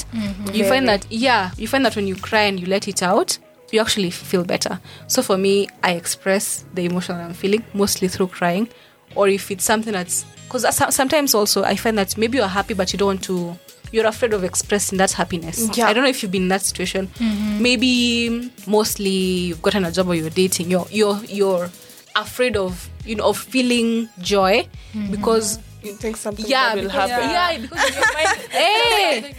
You 0.52 0.64
find 0.64 0.88
that, 0.88 1.06
yeah, 1.10 1.50
you 1.58 1.68
find 1.68 1.84
that 1.84 1.96
when 1.96 2.06
you 2.06 2.16
cry 2.16 2.42
and 2.42 2.58
you 2.58 2.66
let 2.66 2.88
it 2.88 3.02
out, 3.02 3.38
you 3.70 3.80
actually 3.80 4.10
feel 4.10 4.44
better. 4.44 4.80
So 5.08 5.22
for 5.22 5.36
me, 5.36 5.68
I 5.82 5.92
express 5.92 6.64
the 6.74 6.84
emotion 6.86 7.16
I'm 7.16 7.34
feeling 7.34 7.64
mostly 7.74 8.08
through 8.08 8.28
crying, 8.28 8.68
or 9.14 9.28
if 9.28 9.50
it's 9.50 9.64
something 9.64 9.92
that's 9.92 10.24
because 10.44 10.94
sometimes 10.94 11.34
also 11.34 11.64
I 11.64 11.76
find 11.76 11.98
that 11.98 12.16
maybe 12.16 12.38
you're 12.38 12.46
happy 12.46 12.74
but 12.74 12.92
you 12.92 12.98
don't 12.98 13.06
want 13.08 13.24
to. 13.24 13.58
You're 13.92 14.06
afraid 14.06 14.32
of 14.32 14.42
expressing 14.42 14.98
that 14.98 15.12
happiness. 15.12 15.68
Yeah. 15.76 15.86
I 15.86 15.92
don't 15.92 16.02
know 16.02 16.10
if 16.10 16.20
you've 16.22 16.32
been 16.32 16.42
in 16.42 16.48
that 16.48 16.62
situation. 16.62 17.06
Mm-hmm. 17.06 17.62
Maybe 17.62 18.50
mostly 18.66 19.10
you've 19.10 19.62
gotten 19.62 19.84
a 19.84 19.92
job 19.92 20.08
or 20.08 20.16
you're 20.16 20.30
dating. 20.30 20.70
You're 20.70 20.86
you're 20.90 21.22
you're 21.24 21.70
afraid 22.16 22.56
of 22.56 22.88
you 23.04 23.14
know 23.14 23.28
of 23.28 23.38
feeling 23.38 24.08
joy 24.18 24.66
mm-hmm. 24.92 25.10
because 25.10 25.58
you 25.84 25.92
think 25.92 26.16
something 26.16 26.46
yeah 26.46 26.74
bad 26.74 26.76
will 26.76 26.84
because, 26.84 27.10
happen. 27.10 27.30
Yeah 27.30 27.58
because 27.62 27.88
in 27.88 27.94
your 27.94 28.12
mind 28.14 28.38
hey 28.50 29.34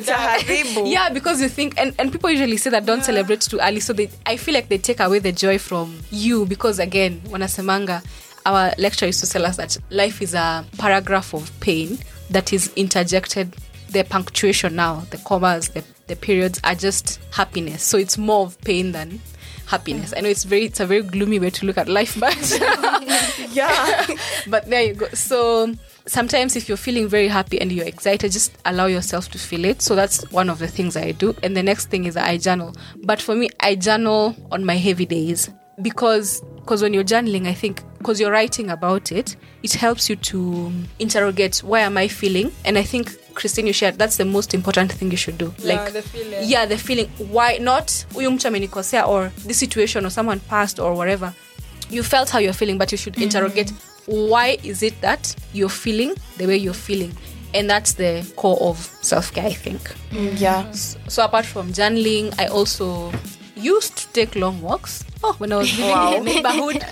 Itaharibu. 0.00 0.90
yeah 0.90 1.08
because 1.10 1.40
you 1.42 1.48
think 1.48 1.74
and, 1.78 1.94
and 1.98 2.12
people 2.12 2.30
usually 2.30 2.56
say 2.56 2.70
that 2.70 2.86
don't 2.86 3.04
celebrate 3.04 3.40
too 3.40 3.58
early 3.60 3.80
so 3.80 3.92
they 3.92 4.08
i 4.26 4.36
feel 4.36 4.54
like 4.54 4.68
they 4.68 4.78
take 4.78 5.00
away 5.00 5.18
the 5.18 5.32
joy 5.32 5.58
from 5.58 5.98
you 6.10 6.46
because 6.46 6.78
again 6.78 7.20
when 7.28 7.40
wanasemanga 7.40 8.02
our 8.46 8.72
lecturer 8.78 9.06
used 9.06 9.24
to 9.24 9.30
tell 9.30 9.44
us 9.46 9.56
that 9.56 9.76
life 9.90 10.20
is 10.20 10.34
a 10.34 10.64
paragraph 10.78 11.32
of 11.34 11.50
pain 11.60 11.98
that 12.30 12.52
is 12.52 12.72
interjected 12.76 13.54
the 13.90 14.04
punctuation 14.04 14.74
now 14.74 15.00
the 15.10 15.18
commas 15.18 15.68
the, 15.70 15.84
the 16.06 16.16
periods 16.16 16.60
are 16.64 16.74
just 16.74 17.20
happiness. 17.32 17.82
So 17.82 17.98
it's 17.98 18.18
more 18.18 18.46
of 18.46 18.60
pain 18.60 18.92
than 18.92 19.20
happiness 19.66 20.12
i 20.16 20.20
know 20.20 20.28
it's 20.28 20.44
very 20.44 20.64
it's 20.64 20.80
a 20.80 20.86
very 20.86 21.02
gloomy 21.02 21.38
way 21.38 21.50
to 21.50 21.66
look 21.66 21.78
at 21.78 21.88
life 21.88 22.18
but 22.18 22.34
yeah 23.52 24.06
but 24.46 24.68
there 24.68 24.82
you 24.82 24.94
go. 24.94 25.08
So 25.08 25.74
sometimes 26.06 26.56
if 26.56 26.68
you're 26.68 26.76
feeling 26.76 27.08
very 27.08 27.28
happy 27.28 27.60
and 27.60 27.72
you're 27.72 27.86
excited, 27.86 28.32
just 28.32 28.56
allow 28.64 28.86
yourself 28.86 29.30
to 29.30 29.38
feel 29.38 29.64
it. 29.64 29.82
So 29.82 29.94
that's 29.94 30.30
one 30.30 30.50
of 30.50 30.58
the 30.58 30.68
things 30.68 30.96
I 30.96 31.12
do. 31.12 31.34
And 31.42 31.56
the 31.56 31.62
next 31.62 31.86
thing 31.86 32.04
is 32.04 32.16
I 32.16 32.36
journal. 32.38 32.74
But 33.04 33.22
for 33.22 33.34
me, 33.34 33.50
I 33.60 33.74
journal 33.74 34.36
on 34.50 34.64
my 34.64 34.76
heavy 34.76 35.06
days 35.06 35.50
because 35.82 36.40
because 36.56 36.82
when 36.82 36.94
you're 36.94 37.04
journaling, 37.04 37.46
I 37.46 37.54
think 37.54 37.82
because 37.98 38.20
you're 38.20 38.30
writing 38.32 38.70
about 38.70 39.12
it, 39.12 39.36
it 39.62 39.72
helps 39.74 40.08
you 40.08 40.16
to 40.16 40.72
interrogate 40.98 41.58
why 41.58 41.80
am 41.80 41.96
I 41.96 42.08
feeling, 42.08 42.52
and 42.64 42.78
I 42.78 42.82
think 42.82 43.14
Christine, 43.34 43.66
you 43.66 43.72
shared, 43.72 43.98
that's 43.98 44.16
the 44.16 44.24
most 44.24 44.54
important 44.54 44.92
thing 44.92 45.10
you 45.10 45.16
should 45.16 45.38
do. 45.38 45.54
Yeah, 45.58 45.82
like, 45.82 45.92
the 45.92 46.02
feeling. 46.02 46.40
yeah, 46.42 46.66
the 46.66 46.78
feeling. 46.78 47.08
Why 47.18 47.58
not 47.58 48.06
huyu 48.14 48.30
mtu 48.30 48.48
amenikosea 48.48 49.08
or 49.08 49.32
this 49.46 49.58
situation 49.58 50.06
or 50.06 50.10
someone 50.10 50.40
passed 50.40 50.78
or 50.78 50.94
whatever. 50.94 51.34
You 51.90 52.02
felt 52.02 52.30
how 52.30 52.38
you're 52.38 52.54
feeling, 52.54 52.78
but 52.78 52.92
you 52.92 52.98
should 52.98 53.14
mm-hmm. 53.14 53.24
interrogate 53.24 53.72
why 54.06 54.58
is 54.62 54.82
it 54.82 55.00
that 55.00 55.34
you're 55.52 55.68
feeling 55.68 56.14
the 56.38 56.46
way 56.46 56.56
you're 56.56 56.74
feeling. 56.74 57.12
And 57.54 57.70
that's 57.70 57.92
the 57.94 58.24
core 58.36 58.58
of 58.60 58.78
self 59.02 59.32
care, 59.32 59.46
I 59.46 59.52
think. 59.52 59.80
Mm, 60.10 60.40
yeah. 60.40 60.70
So 60.72 61.24
apart 61.24 61.46
from 61.46 61.72
journaling, 61.72 62.34
I 62.38 62.46
also 62.46 63.12
used 63.56 63.96
to 63.96 64.12
take 64.12 64.34
long 64.34 64.60
walks. 64.60 65.04
Oh, 65.26 65.34
when 65.38 65.52
I 65.52 65.56
was 65.56 65.72
living 65.78 65.90
Wow. 65.90 66.14
in 66.14 66.20
a 66.20 66.24
neighborhood, 66.24 66.82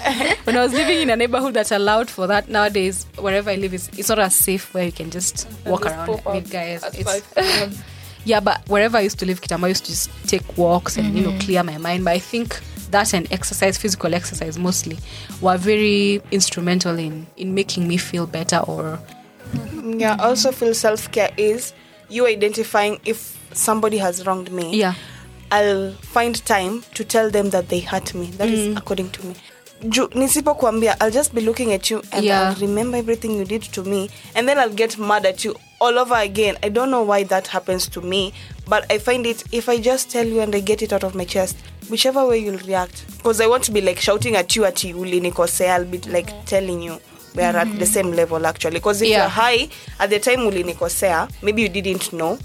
when 0.45 0.57
I 0.57 0.63
was 0.63 0.73
living 0.73 1.01
in 1.03 1.11
a 1.11 1.17
neighborhood 1.17 1.53
that 1.55 1.71
allowed 1.71 2.09
for 2.09 2.27
that. 2.27 2.49
Nowadays, 2.49 3.07
wherever 3.19 3.51
I 3.51 3.57
live, 3.57 3.75
is 3.75 3.91
it's 3.99 4.09
not 4.09 4.19
as 4.19 4.35
safe 4.35 4.73
where 4.73 4.85
you 4.85 4.93
can 4.93 5.11
just 5.11 5.47
walk 5.67 5.83
just 5.85 5.95
around 5.95 6.09
and 6.09 6.27
out 6.27 6.51
guys. 6.51 6.83
It's, 6.95 7.83
yeah, 8.25 8.41
but 8.41 8.67
wherever 8.69 8.97
I 8.97 9.03
used 9.03 9.19
to 9.19 9.27
live, 9.27 9.43
Kitama, 9.43 9.65
I 9.65 9.69
used 9.69 9.85
to 9.85 9.91
just 9.91 10.11
take 10.27 10.57
walks 10.57 10.97
and 10.97 11.15
you 11.15 11.23
know 11.25 11.31
mm-hmm. 11.31 11.41
clear 11.41 11.63
my 11.63 11.77
mind. 11.77 12.05
But 12.05 12.15
I 12.15 12.19
think 12.21 12.59
that 12.91 13.13
and 13.13 13.31
exercise, 13.31 13.77
physical 13.77 14.15
exercise 14.15 14.59
mostly, 14.59 14.99
were 15.43 15.59
very 15.59 16.23
instrumental 16.31 16.99
in 16.99 17.27
in 17.37 17.55
making 17.55 17.87
me 17.87 17.99
feel 17.99 18.27
better 18.27 18.59
or 18.59 18.99
mm-hmm. 19.53 20.01
Yeah. 20.01 20.17
I 20.19 20.29
also 20.29 20.53
feel 20.53 20.73
self 20.75 21.13
care 21.13 21.31
is 21.37 21.75
you 22.09 22.27
identifying 22.27 22.99
if 23.05 23.37
somebody 23.53 23.99
has 23.99 24.27
wronged 24.27 24.51
me. 24.51 24.75
yeah. 24.77 24.95
I'll 25.53 25.93
find 25.93 26.35
time 26.47 26.83
to 26.95 27.05
tell 27.05 27.31
them 27.31 27.51
that 27.51 27.69
they 27.69 27.81
hurt 27.81 28.15
me. 28.15 28.27
That 28.39 28.49
is 28.49 28.69
mm. 28.75 28.79
according 28.79 29.11
to 29.11 29.27
me. 29.27 29.35
Nisipokuambia 29.83 30.97
I'll 31.01 31.11
just 31.11 31.35
be 31.35 31.41
looking 31.41 31.73
at 31.73 31.91
you 31.91 32.03
and 32.13 32.25
Yeah. 32.25 32.49
I'll 32.51 32.55
remember 32.61 32.97
everything 32.97 33.33
you 33.37 33.45
did 33.45 33.63
to 33.75 33.83
me 33.83 34.09
and 34.35 34.49
then 34.49 34.59
I'll 34.59 34.73
get 34.73 34.97
mad 34.99 35.27
at 35.27 35.45
you 35.45 35.55
all 35.81 35.99
over 35.99 36.15
again. 36.15 36.57
I 36.63 36.69
don't 36.71 36.91
know 36.91 37.03
why 37.03 37.25
that 37.25 37.49
happens 37.49 37.87
to 37.89 38.01
me, 38.01 38.33
but 38.67 38.91
I 38.91 38.99
find 38.99 39.27
it 39.27 39.43
if 39.53 39.69
I 39.69 39.79
just 39.81 40.11
tell 40.11 40.27
you 40.27 40.41
and 40.41 40.55
I 40.55 40.61
get 40.61 40.81
it 40.83 40.93
out 40.93 41.05
of 41.05 41.15
my 41.15 41.25
chest, 41.25 41.57
whichever 41.91 42.27
way 42.27 42.39
you'll 42.39 42.59
react. 42.61 43.05
Because 43.19 43.41
I 43.41 43.47
want 43.47 43.65
to 43.65 43.73
be 43.73 43.81
like 43.81 43.99
shouting 43.99 44.37
at 44.37 44.55
you 44.57 44.65
at 44.65 44.83
you 44.85 44.95
ulinikosea, 44.95 45.69
I'll 45.71 45.85
be 45.85 45.99
like 45.99 46.47
telling 46.47 46.81
you 46.81 46.99
we 47.35 47.43
are 47.43 47.57
at 47.57 47.65
the 47.67 47.73
mm-hmm. 47.73 47.85
same 47.85 48.13
level 48.13 48.47
actually. 48.47 48.75
Because 48.77 49.03
if 49.03 49.09
Yeah. 49.09 49.23
you're 49.23 49.29
high 49.29 49.69
at 49.99 50.09
the 50.11 50.19
time 50.21 50.39
ulinikosea, 50.41 51.29
maybe 51.43 51.63
you 51.63 51.69
didn't 51.69 52.13
know 52.13 52.39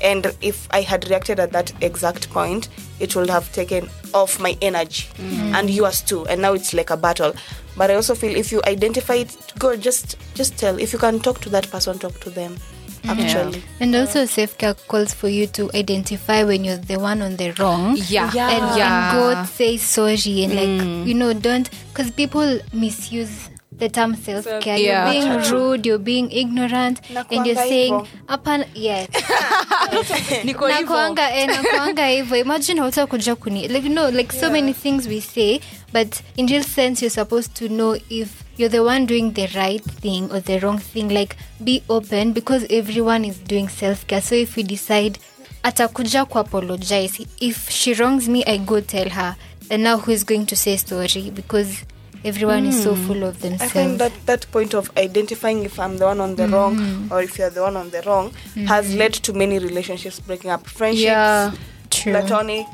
and 0.00 0.34
if 0.40 0.68
i 0.70 0.80
had 0.80 1.08
reacted 1.08 1.40
at 1.40 1.52
that 1.52 1.72
exact 1.82 2.30
point 2.30 2.68
it 3.00 3.14
would 3.16 3.28
have 3.28 3.50
taken 3.52 3.88
off 4.14 4.40
my 4.40 4.56
energy 4.62 5.06
mm. 5.14 5.54
and 5.54 5.70
yours 5.70 6.02
too 6.02 6.26
and 6.26 6.40
now 6.40 6.52
it's 6.52 6.72
like 6.72 6.90
a 6.90 6.96
battle 6.96 7.32
but 7.76 7.90
i 7.90 7.94
also 7.94 8.14
feel 8.14 8.36
if 8.36 8.52
you 8.52 8.60
identify 8.66 9.14
it 9.14 9.36
go 9.58 9.76
just 9.76 10.16
just 10.34 10.56
tell 10.58 10.78
if 10.78 10.92
you 10.92 10.98
can 10.98 11.18
talk 11.18 11.40
to 11.40 11.48
that 11.48 11.68
person 11.70 11.98
talk 11.98 12.18
to 12.20 12.30
them 12.30 12.56
actually 13.04 13.62
And 13.80 13.94
also, 13.94 14.26
self 14.26 14.58
care 14.58 14.74
calls 14.74 15.14
for 15.14 15.28
you 15.28 15.46
to 15.48 15.70
identify 15.74 16.44
when 16.44 16.64
you're 16.64 16.76
the 16.76 16.98
one 16.98 17.22
on 17.22 17.36
the 17.36 17.52
wrong. 17.52 17.96
Yeah. 17.96 18.30
Yeah. 18.34 18.50
And, 18.50 18.78
Yeah. 18.78 19.10
and 19.10 19.18
go 19.18 19.44
say 19.44 19.76
sorry 19.76 20.44
and, 20.44 20.54
like, 20.54 20.68
mm. 20.68 21.06
you 21.06 21.14
know, 21.14 21.32
don't. 21.32 21.70
Because 21.88 22.10
people 22.10 22.58
misuse 22.72 23.48
the 23.78 23.88
term 23.88 24.14
self 24.16 24.44
care. 24.60 24.76
Yeah. 24.76 25.10
You're 25.10 25.12
being 25.12 25.52
rude, 25.52 25.86
you're 25.86 25.98
being 25.98 26.30
ignorant, 26.30 27.00
and 27.30 27.46
you're 27.46 27.54
saying, 27.56 27.94
hivo. 27.94 28.06
Upon, 28.28 28.64
yes. 28.74 29.08
Niko 30.44 30.68
nakwanga 30.68 31.30
eh, 31.30 31.46
nakwanga 31.46 32.06
hivyo. 32.06 32.36
Imagine 32.36 32.80
hauta 32.80 33.06
kuja 33.06 33.36
kuni 33.36 33.68
like 33.68 33.88
no 33.88 34.08
like 34.10 34.32
so 34.32 34.50
many 34.50 34.72
things 34.72 35.06
we 35.08 35.20
say 35.20 35.60
but 35.92 36.22
in 36.36 36.46
real 36.46 36.62
sense 36.62 37.00
you're 37.02 37.10
supposed 37.10 37.54
to 37.54 37.68
know 37.68 37.96
if 38.10 38.44
you're 38.56 38.68
the 38.68 38.82
one 38.82 39.06
doing 39.06 39.32
the 39.32 39.46
right 39.54 39.82
thing 39.84 40.30
or 40.30 40.40
the 40.40 40.58
wrong 40.58 40.78
thing. 40.78 41.08
Like 41.08 41.36
be 41.64 41.82
open 41.88 42.32
because 42.32 42.66
everyone 42.70 43.24
is 43.24 43.38
doing 43.38 43.68
self-care. 43.68 44.20
So 44.20 44.34
if 44.34 44.56
we 44.56 44.62
decide 44.62 45.18
atakuja 45.62 46.24
kuapologize 46.24 47.26
if 47.40 47.70
she 47.70 47.94
wrongs 47.94 48.28
me 48.28 48.44
i 48.44 48.58
go 48.58 48.80
tell 48.80 49.08
her. 49.08 49.36
And 49.70 49.82
now 49.82 49.98
who 49.98 50.12
is 50.12 50.24
going 50.24 50.46
to 50.46 50.56
say 50.56 50.76
sorry 50.76 51.30
because 51.30 51.84
everyone 52.24 52.66
is 52.66 52.82
so 52.82 52.94
full 52.94 53.22
of 53.24 53.44
I 53.44 53.56
think 53.68 53.98
that 53.98 54.12
that 54.26 54.46
point 54.50 54.74
of 54.74 54.90
identifying 54.96 55.64
if 55.64 55.78
I'm 55.78 55.98
the 55.98 56.06
one 56.06 56.20
on 56.20 56.36
the 56.36 56.48
wrong 56.48 57.08
or 57.10 57.22
if 57.22 57.38
you're 57.38 57.50
the 57.50 57.62
one 57.62 57.76
on 57.76 57.90
the 57.90 58.02
wrong 58.02 58.32
has 58.66 58.94
led 58.94 59.12
to 59.14 59.32
many 59.32 59.58
relationships 59.58 60.20
breaking 60.20 60.50
up, 60.50 60.66
friendships, 60.66 61.04
Yeah, 61.04 61.52
true. 61.90 62.12
platonic, 62.12 62.66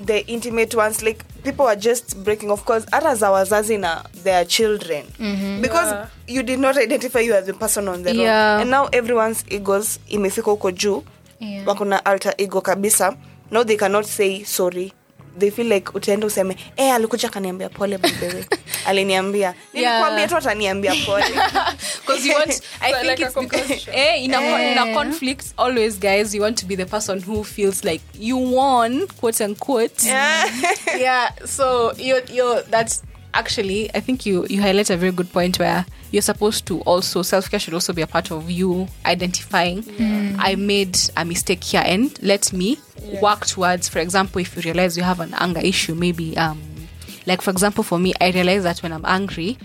the 0.00 0.26
intimate 0.26 0.74
ones. 0.74 1.02
Like 1.02 1.24
people 1.44 1.66
are 1.66 1.76
just 1.76 2.22
breaking. 2.24 2.50
off 2.50 2.60
because 2.64 2.86
hata 2.92 3.14
za 3.14 3.30
wazazi 3.30 3.78
na 3.78 4.02
their 4.24 4.44
children 4.46 5.04
because 5.60 5.90
Yeah. 5.92 6.06
you 6.28 6.42
did 6.42 6.58
not 6.60 6.76
identify 6.76 7.20
you 7.20 7.34
as 7.34 7.46
the 7.46 7.52
person 7.54 7.88
on 7.88 8.02
the 8.02 8.12
wrong, 8.12 8.60
and 8.60 8.70
now 8.70 8.88
everyone's 8.92 9.44
egos 9.48 9.98
imefika 10.08 10.50
huko 10.50 10.70
juu, 10.70 11.02
Yeah. 11.40 11.66
wako 11.68 11.84
na 11.84 12.04
alter 12.04 12.34
ego 12.38 12.60
kabisa. 12.60 13.16
Now 13.50 13.64
they 13.64 13.76
cannot 13.76 14.06
say 14.06 14.44
sorry. 14.44 14.92
They 15.38 15.50
feel 15.50 15.66
like 15.72 15.90
utaenda 15.94 16.26
useme 16.26 16.56
eh, 16.76 16.94
alikuja 16.94 17.28
akaniambia 17.28 17.68
pole 17.68 17.98
by 17.98 18.08
aliniambia. 18.86 19.54
Nilikwambia 19.72 20.28
tu 20.28 20.36
ataniambia 20.36 20.94
pole. 21.06 21.24
Because 22.06 22.28
you 22.28 22.34
want 22.34 22.62
i 22.80 22.90
So 22.92 22.98
think 22.98 23.10
like 23.10 23.22
a 23.22 23.26
it's 23.26 23.34
because 23.34 23.34
competition. 23.34 23.94
eh, 23.94 24.24
in, 24.24 24.34
a, 24.34 24.72
in 24.72 24.78
a 24.78 24.94
conflict 24.94 25.44
always 25.56 25.98
guys 26.00 26.34
you 26.34 26.42
want 26.42 26.58
to 26.58 26.66
be 26.66 26.76
the 26.76 26.86
person 26.86 27.20
who 27.22 27.44
feels 27.44 27.84
like 27.84 28.02
you 28.18 28.36
won 28.36 29.06
quote 29.20 29.40
unquote. 29.44 30.04
Yeah 30.04 31.30
so 31.44 31.92
you're 31.96 32.22
you're 32.32 32.62
that's 32.70 33.02
actually 33.34 33.90
i 33.94 34.00
think 34.00 34.26
you 34.26 34.46
you 34.48 34.60
highlight 34.60 34.90
a 34.90 34.96
very 34.96 35.12
good 35.12 35.30
point 35.32 35.58
where 35.58 35.86
you're 36.10 36.20
supposed 36.22 36.66
to 36.66 36.80
also 36.82 37.22
self-care 37.22 37.58
should 37.58 37.74
also 37.74 37.92
be 37.92 38.02
a 38.02 38.06
part 38.06 38.30
of 38.30 38.50
you 38.50 38.86
identifying 39.06 39.82
i 40.38 40.54
made 40.54 40.98
a 41.16 41.24
mistake 41.24 41.64
here 41.64 41.82
and 41.84 42.22
let 42.22 42.52
me 42.52 42.76
work 43.22 43.46
towards 43.46 43.88
for 43.88 44.00
example 44.00 44.40
if 44.40 44.54
you 44.56 44.62
realize 44.62 44.96
you 44.96 45.02
have 45.02 45.20
an 45.20 45.32
anger 45.34 45.60
issue 45.60 45.94
maybe 45.94 46.36
um 46.36 46.60
like 47.26 47.40
for 47.40 47.50
example 47.50 47.82
for 47.82 47.98
me 47.98 48.12
i 48.20 48.30
realize 48.30 48.62
that 48.64 48.78
when 48.82 48.92
i'm 48.92 49.04
angry 49.06 49.56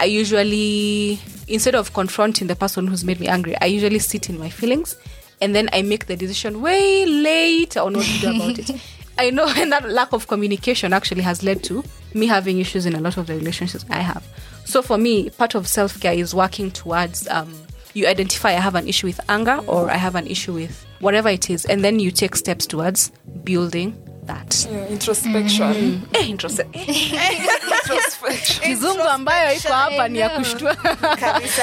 i 0.00 0.04
usually 0.04 1.18
instead 1.48 1.74
of 1.74 1.92
confronting 1.94 2.46
the 2.48 2.56
person 2.56 2.86
who's 2.86 3.04
made 3.04 3.20
me 3.20 3.26
angry 3.26 3.56
i 3.60 3.66
usually 3.66 3.98
sit 3.98 4.28
in 4.28 4.38
my 4.38 4.50
feelings 4.50 4.96
and 5.40 5.54
then 5.54 5.68
i 5.72 5.80
make 5.82 6.06
the 6.06 6.16
decision 6.16 6.60
way 6.60 7.06
late 7.06 7.76
on 7.76 7.94
what 7.94 8.04
to 8.04 8.20
do 8.20 8.34
about 8.34 8.58
it 8.58 8.70
i 9.18 9.30
know 9.30 9.46
and 9.56 9.72
that 9.72 9.88
lack 9.90 10.12
of 10.12 10.26
communication 10.26 10.92
actually 10.92 11.22
has 11.22 11.42
led 11.42 11.62
to 11.62 11.82
me 12.14 12.26
having 12.26 12.58
issues 12.58 12.86
in 12.86 12.94
a 12.94 13.00
lot 13.00 13.16
of 13.16 13.26
the 13.26 13.34
relationships 13.34 13.84
i 13.90 13.98
have. 13.98 14.24
So 14.64 14.80
for 14.80 14.96
me 14.96 15.30
part 15.30 15.54
of 15.54 15.66
self-care 15.66 16.14
is 16.14 16.34
working 16.34 16.70
towards 16.70 17.28
um, 17.28 17.54
you 17.92 18.06
identify 18.06 18.50
i 18.50 18.60
have 18.60 18.74
an 18.74 18.88
issue 18.88 19.06
with 19.06 19.20
anger 19.28 19.60
or 19.66 19.90
i 19.90 19.96
have 19.96 20.14
an 20.14 20.26
issue 20.26 20.54
with 20.54 20.86
whatever 21.00 21.28
it 21.28 21.50
is 21.50 21.64
and 21.66 21.84
then 21.84 21.98
you 21.98 22.10
take 22.10 22.34
steps 22.34 22.66
towards 22.66 23.10
building 23.44 23.96
that 24.26 24.66
Yeah, 24.72 24.88
introspection. 24.92 26.02
Eh, 26.12 26.30
introse- 26.30 26.64
kizungu 28.62 29.02
ambayo 29.02 29.56
iko 29.56 29.68
hapa 29.72 30.08
ni 30.08 30.18
ya 30.18 30.28
kushtua 30.28 30.76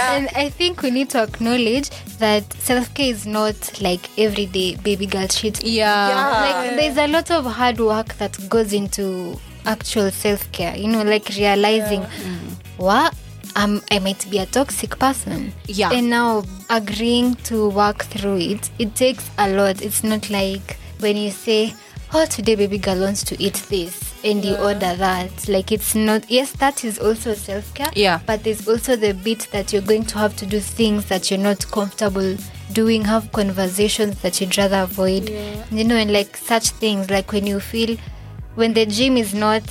And 0.09 0.29
I 0.35 0.49
think 0.49 0.81
we 0.83 0.91
need 0.91 1.09
to 1.09 1.23
acknowledge 1.23 1.89
that 2.19 2.43
self 2.63 2.89
care 2.93 3.09
is 3.09 3.25
not 3.25 3.55
like 3.81 4.09
everyday 4.17 4.75
baby 4.75 5.05
girl 5.05 5.27
shit. 5.27 5.63
yeah 5.63 6.41
Like 6.41 6.75
there's 6.75 6.97
a 6.97 7.07
lot 7.07 7.31
of 7.31 7.45
hard 7.45 7.79
work 7.79 8.17
that 8.17 8.37
goes 8.49 8.73
into 8.73 9.39
actual 9.65 10.11
self 10.11 10.51
care. 10.51 10.75
You 10.77 10.87
know, 10.87 11.03
like 11.03 11.29
realizing 11.37 12.05
what 12.77 13.13
um, 13.55 13.81
I 13.91 13.99
might 13.99 14.29
be 14.31 14.39
a 14.39 14.45
toxic 14.45 14.97
person. 14.99 15.53
Yeah. 15.67 15.91
And 15.91 16.09
now 16.09 16.43
agreeing 16.69 17.35
to 17.45 17.69
work 17.69 18.03
through 18.05 18.37
it, 18.39 18.69
it 18.79 18.95
takes 18.95 19.29
a 19.37 19.49
lot. 19.49 19.81
It's 19.81 20.03
not 20.03 20.29
like 20.29 20.77
when 20.99 21.17
you 21.17 21.31
say, 21.31 21.73
Oh, 22.13 22.25
today 22.25 22.55
baby 22.55 22.77
girl 22.77 22.99
wants 22.99 23.23
to 23.23 23.41
eat 23.41 23.53
this 23.69 24.13
and 24.25 24.43
you 24.43 24.55
order 24.57 24.95
that. 24.95 25.47
Like 25.47 25.71
it's 25.71 25.95
not 25.95 26.29
yes, 26.29 26.51
that 26.53 26.83
is 26.83 26.99
also 26.99 27.33
self 27.33 27.73
care. 27.73 27.89
Yeah. 27.95 28.19
But 28.25 28.43
there's 28.43 28.67
also 28.67 28.97
the 28.97 29.13
bit 29.13 29.47
that 29.51 29.71
you're 29.71 29.81
going 29.81 30.03
to 30.07 30.17
have 30.17 30.35
to 30.37 30.45
do 30.45 30.59
things 30.59 31.05
that 31.05 31.31
you're 31.31 31.39
not 31.39 31.65
comfortable 31.71 32.35
doing, 32.73 33.03
have 33.05 33.31
conversations 33.31 34.21
that 34.23 34.41
you'd 34.41 34.57
rather 34.57 34.81
avoid. 34.81 35.29
yeah. 35.29 35.63
You 35.71 35.85
know, 35.85 35.95
and 35.95 36.11
like 36.11 36.35
such 36.35 36.71
things, 36.71 37.09
like 37.09 37.31
when 37.31 37.47
you 37.47 37.61
feel 37.61 37.97
when 38.55 38.73
the 38.73 38.85
gym 38.85 39.15
is 39.15 39.33
not 39.33 39.63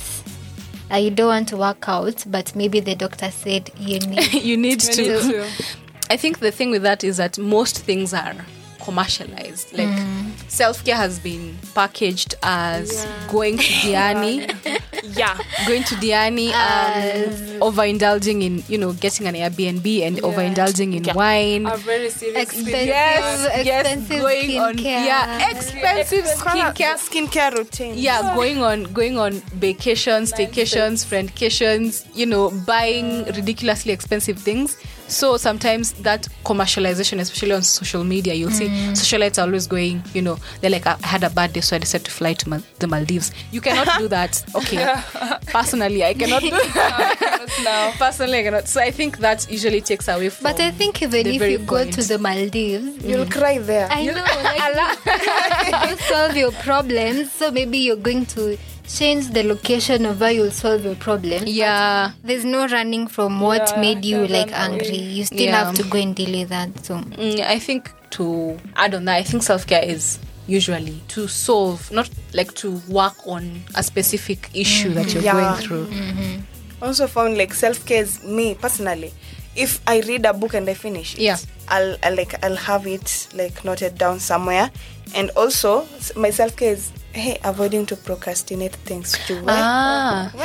uh, 0.91 0.95
you 0.97 1.11
don't 1.11 1.27
want 1.27 1.47
to 1.49 1.57
work 1.57 1.87
out, 1.87 2.23
but 2.27 2.55
maybe 2.55 2.79
the 2.79 2.95
doctor 2.95 3.29
said 3.29 3.69
you 3.77 3.99
need 4.07 4.33
you 4.33 4.57
need 4.57 4.79
to 4.79 5.01
need 5.01 5.21
to. 5.21 5.47
I 6.09 6.17
think 6.17 6.39
the 6.39 6.51
thing 6.51 6.71
with 6.71 6.81
that 6.81 7.03
is 7.03 7.17
that 7.17 7.37
most 7.37 7.77
things 7.79 8.13
are 8.15 8.35
commercialized. 8.83 9.73
Like 9.73 9.87
mm. 9.87 10.49
self 10.49 10.83
care 10.83 10.95
has 10.95 11.19
been 11.19 11.57
packaged 11.73 12.35
as 12.43 13.07
going 13.29 13.57
to 13.57 13.63
Diani, 13.63 14.80
yeah. 15.03 15.37
going 15.67 15.83
to 15.83 15.95
Diani, 15.95 16.49
um, 16.53 17.61
overindulging 17.61 18.41
in 18.43 18.63
you 18.67 18.77
know 18.77 18.93
getting 18.93 19.27
an 19.27 19.35
Airbnb 19.35 20.01
and 20.07 20.17
overindulging 20.17 20.95
in 20.95 21.03
Yeah. 21.03 21.13
wine. 21.13 21.65
A 21.65 21.77
very 21.77 22.09
serious 22.09 22.43
Expensive, 22.43 22.65
video. 22.73 22.85
yes, 22.93 23.65
yes, 23.65 23.85
expensive 23.85 24.21
going 24.21 24.59
on 24.59 24.75
skincare. 24.75 25.05
yeah, 25.05 25.49
expensive 25.51 26.25
skincare. 26.25 26.97
skincare 26.97 27.57
routine. 27.57 27.93
Yeah, 27.97 28.35
going 28.35 28.63
on 28.63 28.83
going 28.93 29.17
on 29.17 29.33
vacations, 29.59 30.31
staycations, 30.33 31.05
friendcations, 31.05 32.05
you 32.15 32.25
know, 32.25 32.51
buying 32.65 33.25
ridiculously 33.25 33.91
expensive 33.93 34.37
things. 34.37 34.77
So 35.07 35.35
sometimes 35.35 35.91
that 36.03 36.29
commercialization, 36.45 37.19
especially 37.19 37.51
on 37.51 37.63
social 37.63 38.05
media, 38.05 38.33
you'll 38.33 38.49
see 38.51 38.69
socialites 38.95 39.37
are 39.37 39.41
always 39.45 39.67
going, 39.67 40.01
you 40.13 40.21
know, 40.21 40.37
they're 40.61 40.69
like, 40.71 40.87
I 40.87 40.95
had 41.03 41.25
a 41.25 41.29
bad 41.29 41.51
day, 41.51 41.59
so 41.59 41.75
I 41.75 41.79
decided 41.79 42.05
to 42.05 42.11
fly 42.11 42.31
to 42.33 42.49
Mal- 42.49 42.63
the 42.79 42.87
Maldives. 42.87 43.33
You 43.51 43.59
cannot 43.59 43.99
do 43.99 44.07
that. 44.07 44.41
Okay. 44.55 44.77
Personally, 45.47 46.03
I 46.03 46.13
cannot 46.13 46.41
do 46.41 46.49
that. 46.75 47.49
now. 47.63 47.91
Personally, 47.97 48.39
I 48.39 48.43
cannot. 48.43 48.67
So 48.67 48.81
I 48.81 48.91
think 48.91 49.17
that 49.19 49.49
usually 49.51 49.81
takes 49.81 50.07
away 50.07 50.29
from. 50.29 50.43
But 50.43 50.59
I 50.59 50.71
think 50.71 51.01
even 51.01 51.27
if 51.27 51.39
very 51.39 51.53
you 51.53 51.57
go 51.59 51.77
point. 51.83 51.93
to 51.93 52.03
the 52.03 52.17
Maldives, 52.17 53.03
You'll 53.05 53.25
cry 53.27 53.57
there. 53.57 53.87
I 53.91 54.05
know, 54.05 54.23
like, 54.43 55.89
you 55.89 55.97
solve 56.07 56.35
your 56.35 56.51
problems. 56.51 57.31
So 57.31 57.51
maybe 57.51 57.77
you're 57.79 57.95
going 57.95 58.25
to 58.27 58.57
change 58.87 59.29
the 59.29 59.43
location 59.43 60.05
of 60.05 60.19
where 60.19 60.31
you'll 60.31 60.51
solve 60.51 60.83
your 60.83 60.95
problem. 60.95 61.43
yeah. 61.47 62.11
There's 62.23 62.43
no 62.45 62.67
running 62.67 63.07
from 63.07 63.39
what 63.39 63.69
Yeah, 63.73 63.81
made 63.81 64.03
you 64.05 64.27
like 64.27 64.51
run 64.51 64.71
away. 64.71 64.79
angry. 64.81 64.97
You 64.97 65.23
still 65.25 65.39
Yeah. 65.41 65.65
have 65.65 65.75
to 65.75 65.83
go 65.83 65.97
and 65.97 66.15
deal 66.15 66.37
with 66.39 66.49
that. 66.49 66.85
So 66.85 66.95
Mm, 66.95 67.39
I 67.45 67.59
think 67.59 67.91
to 68.11 68.59
add 68.75 68.93
on 68.95 69.05
that, 69.05 69.15
I 69.15 69.23
think 69.23 69.43
self 69.43 69.65
care 69.65 69.83
is 69.83 70.19
usually 70.47 71.01
to 71.09 71.27
solve, 71.27 71.91
not 71.91 72.09
like 72.33 72.53
to 72.55 72.71
work 72.89 73.15
on 73.27 73.61
a 73.75 73.83
specific 73.83 74.49
issue 74.53 74.89
that 74.93 75.13
you're 75.13 75.23
Yeah. 75.23 75.33
going 75.33 75.61
through. 75.61 76.41
also 76.81 77.07
found 77.07 77.37
like 77.37 77.53
self 77.53 77.85
care 77.85 78.01
is 78.03 78.23
me 78.23 78.55
personally. 78.55 79.13
If 79.55 79.81
I 79.85 79.99
read 80.01 80.25
a 80.25 80.33
book 80.33 80.53
and 80.53 80.67
I 80.69 80.73
finish 80.73 81.13
it, 81.15 81.19
Yeah. 81.21 81.37
I'll, 81.67 81.95
I'll 82.03 82.15
like 82.15 82.43
I'll 82.43 82.55
have 82.55 82.87
it 82.87 83.27
like 83.35 83.63
noted 83.65 83.97
down 83.97 84.19
somewhere. 84.19 84.71
And 85.13 85.29
also 85.31 85.85
my 86.15 86.29
self 86.31 86.55
care 86.55 86.73
is 86.73 86.91
hey 87.13 87.37
avoiding 87.43 87.85
to 87.87 87.95
procrastinate 87.97 88.75
things 88.77 89.17
too. 89.27 89.43
Ah, 89.47 90.31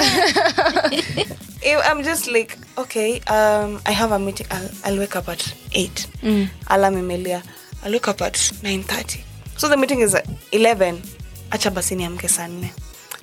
If 1.63 1.81
I'm 1.85 2.03
just 2.05 2.29
like 2.31 2.59
okay, 2.79 3.21
um, 3.23 3.81
I 3.87 3.93
have 3.93 4.13
a 4.13 4.19
meeting. 4.19 4.47
I'll, 4.51 4.71
I'll 4.85 4.99
wake 4.99 5.17
up 5.17 5.29
at 5.29 5.55
eight. 5.73 6.07
Mm. 6.23 6.49
Alarm. 6.69 6.97
I'll 7.85 7.93
wake 7.93 8.09
up 8.09 8.21
at 8.23 8.53
nine 8.63 8.83
thirty. 8.83 9.23
So 9.57 9.69
the 9.69 9.77
meeting 9.77 10.01
is 10.01 10.15
at 10.15 10.27
eleven. 10.53 11.03
Acha 11.51 11.71
basi 11.71 11.97
niamke 11.97 12.29
saa 12.29 12.47
nne. 12.49 12.71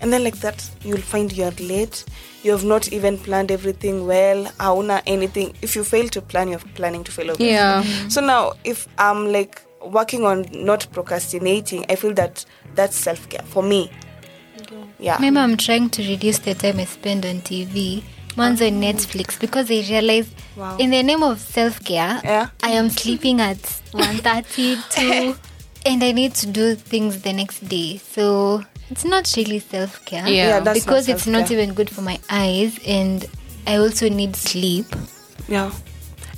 And 0.02 0.12
then 0.12 0.24
like 0.24 0.38
that, 0.42 0.70
you'll 0.84 0.98
find 1.02 1.32
you're 1.32 1.52
late. 1.60 2.04
You 2.44 2.52
have 2.52 2.66
not 2.66 2.92
even 2.92 3.18
planned 3.18 3.52
everything 3.52 4.06
well. 4.06 4.46
auna 4.60 5.02
anything. 5.06 5.54
If 5.62 5.76
you 5.78 5.84
fail 5.86 6.10
to 6.10 6.22
plan, 6.22 6.50
you're 6.50 6.60
planning 6.76 7.04
to 7.06 7.12
fail. 7.12 7.32
obviously. 7.32 7.54
Yeah. 7.54 7.84
So 8.10 8.20
now, 8.20 8.54
if 8.66 8.88
I'm 8.98 9.32
like 9.32 9.62
working 9.82 10.26
on 10.26 10.46
not 10.52 10.88
procrastinating, 10.92 11.86
I 11.90 11.96
feel 11.96 12.14
that 12.16 12.44
that's 12.76 12.98
self 12.98 13.30
care 13.30 13.44
for 13.46 13.64
me. 13.64 13.90
Yeah. 15.00 15.18
maybe 15.20 15.38
I'm 15.38 15.58
trying 15.58 15.90
to 15.92 16.02
reduce 16.08 16.40
the 16.40 16.54
time 16.54 16.80
I 16.80 16.86
spend 16.86 17.26
on 17.26 17.42
TV. 17.42 18.04
One's 18.38 18.62
on 18.62 18.78
ah. 18.78 18.88
Netflix 18.88 19.40
because 19.40 19.70
I 19.70 19.82
realize 19.90 20.30
Wow. 20.56 20.78
in 20.78 20.90
the 20.92 21.04
name 21.04 21.24
of 21.24 21.40
self 21.40 21.84
care, 21.84 22.20
Yeah. 22.24 22.50
I 22.62 22.72
am 22.72 22.90
sleeping 22.90 23.40
at 23.42 23.58
1.30 23.94 25.38
and 25.86 26.04
I 26.04 26.12
need 26.12 26.34
to 26.36 26.48
do 26.48 26.76
things 26.76 27.22
the 27.22 27.34
next 27.34 27.68
day. 27.68 27.98
So 27.98 28.64
it's 28.90 29.06
not 29.06 29.32
really 29.36 29.60
self 29.60 30.04
care. 30.06 30.28
Yeah. 30.28 30.48
Yeah, 30.48 30.60
that's 30.60 30.84
because 30.84 31.08
not 31.08 31.16
it's 31.16 31.28
not 31.28 31.52
even 31.52 31.74
good 31.74 31.90
for 31.90 32.02
my 32.02 32.20
eyes 32.30 32.80
and 32.86 33.26
I 33.68 33.78
also 33.78 34.10
need 34.10 34.36
sleep. 34.36 34.86
Yeah. 35.48 35.72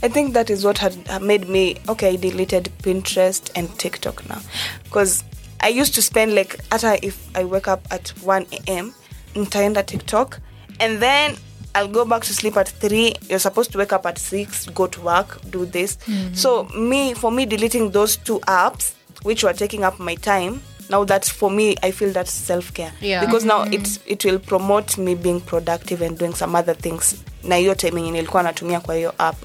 I 0.04 0.10
think 0.10 0.34
that 0.34 0.50
is 0.50 0.64
what 0.64 0.78
had 0.78 0.94
had 1.08 1.22
made 1.22 1.48
me 1.50 1.78
okay. 1.90 2.14
I 2.14 2.16
deleted 2.16 2.70
Pinterest 2.84 3.52
and 3.56 3.68
TikTok 3.80 4.28
now 4.30 4.42
because 4.84 5.24
I 5.62 5.70
used 5.70 5.96
to 5.96 6.02
spend 6.02 6.36
like 6.36 6.60
after 6.72 6.98
if 7.02 7.36
I 7.36 7.44
wake 7.44 7.68
up 7.68 7.82
at 7.92 8.10
1 8.22 8.46
a.m. 8.52 8.94
nitaenda 9.34 9.86
TikTok 9.86 10.40
and 10.80 11.02
then 11.02 11.38
I'll 11.74 11.88
go 11.88 12.06
back 12.06 12.24
to 12.24 12.34
sleep 12.34 12.56
at 12.56 12.70
3. 12.70 13.16
You're 13.30 13.40
supposed 13.40 13.72
to 13.72 13.78
wake 13.78 13.92
up 13.92 14.06
at 14.06 14.18
6, 14.18 14.68
go 14.68 14.88
to 14.88 15.02
work, 15.02 15.42
do 15.50 15.66
this. 15.66 15.98
Mm-hmm. 15.98 16.34
So 16.34 16.66
me 16.66 17.14
for 17.14 17.32
me 17.32 17.46
deleting 17.46 17.92
those 17.92 18.18
two 18.18 18.40
apps 18.42 18.95
which 19.26 19.44
were 19.44 19.54
taking 19.54 19.84
up 19.84 20.00
my 20.00 20.16
time 20.16 20.60
now 20.90 21.04
that's 21.04 21.30
for 21.30 21.50
me 21.50 21.76
I 21.82 21.92
feel 21.92 22.12
that's 22.12 22.32
self-care. 22.32 22.92
Yeah. 23.02 23.26
because 23.26 23.46
now 23.46 23.66
mm-hmm. 23.66 23.74
it 23.74 24.00
it 24.06 24.26
will 24.26 24.40
promote 24.40 24.98
me 24.98 25.16
being 25.16 25.42
productive 25.42 26.02
and 26.02 26.18
doing 26.18 26.34
some 26.34 26.56
other 26.56 26.74
things. 26.74 27.16
Na 27.44 27.56
hiyo 27.56 27.76
time 27.76 28.00
yenye 28.02 28.12
nilikuwa 28.12 28.44
natumia 28.44 28.80
kwa 28.80 28.96
hiyo 28.96 29.14
app. 29.18 29.36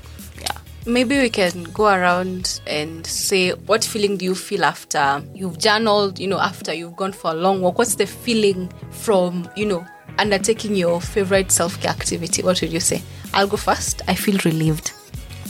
Yeah. 0.40 0.54
maybe 0.86 1.18
we 1.18 1.30
can 1.30 1.66
go 1.72 1.88
around 1.88 2.48
and 2.66 3.06
say 3.06 3.52
what 3.66 3.86
feeling 3.86 4.16
do 4.16 4.24
you 4.24 4.34
feel 4.34 4.64
after? 4.64 5.22
You've 5.34 5.58
journaled 5.58 6.18
you 6.18 6.26
know 6.26 6.40
after 6.40 6.74
you've 6.74 6.96
gone 6.96 7.12
for 7.12 7.30
a 7.30 7.34
long 7.34 7.62
walk. 7.62 7.78
What's 7.78 7.96
the 7.96 8.06
feeling 8.06 8.68
from 8.90 9.48
you 9.56 9.66
know 9.66 9.84
undertaking 10.18 10.76
your 10.76 11.00
favorite 11.00 11.52
self-care 11.52 11.90
activity? 11.90 12.42
What 12.42 12.60
would 12.60 12.72
you 12.72 12.80
say? 12.80 13.02
I'll 13.32 13.48
go 13.48 13.56
first. 13.56 14.02
I 14.08 14.14
feel 14.14 14.38
relieved. 14.44 14.92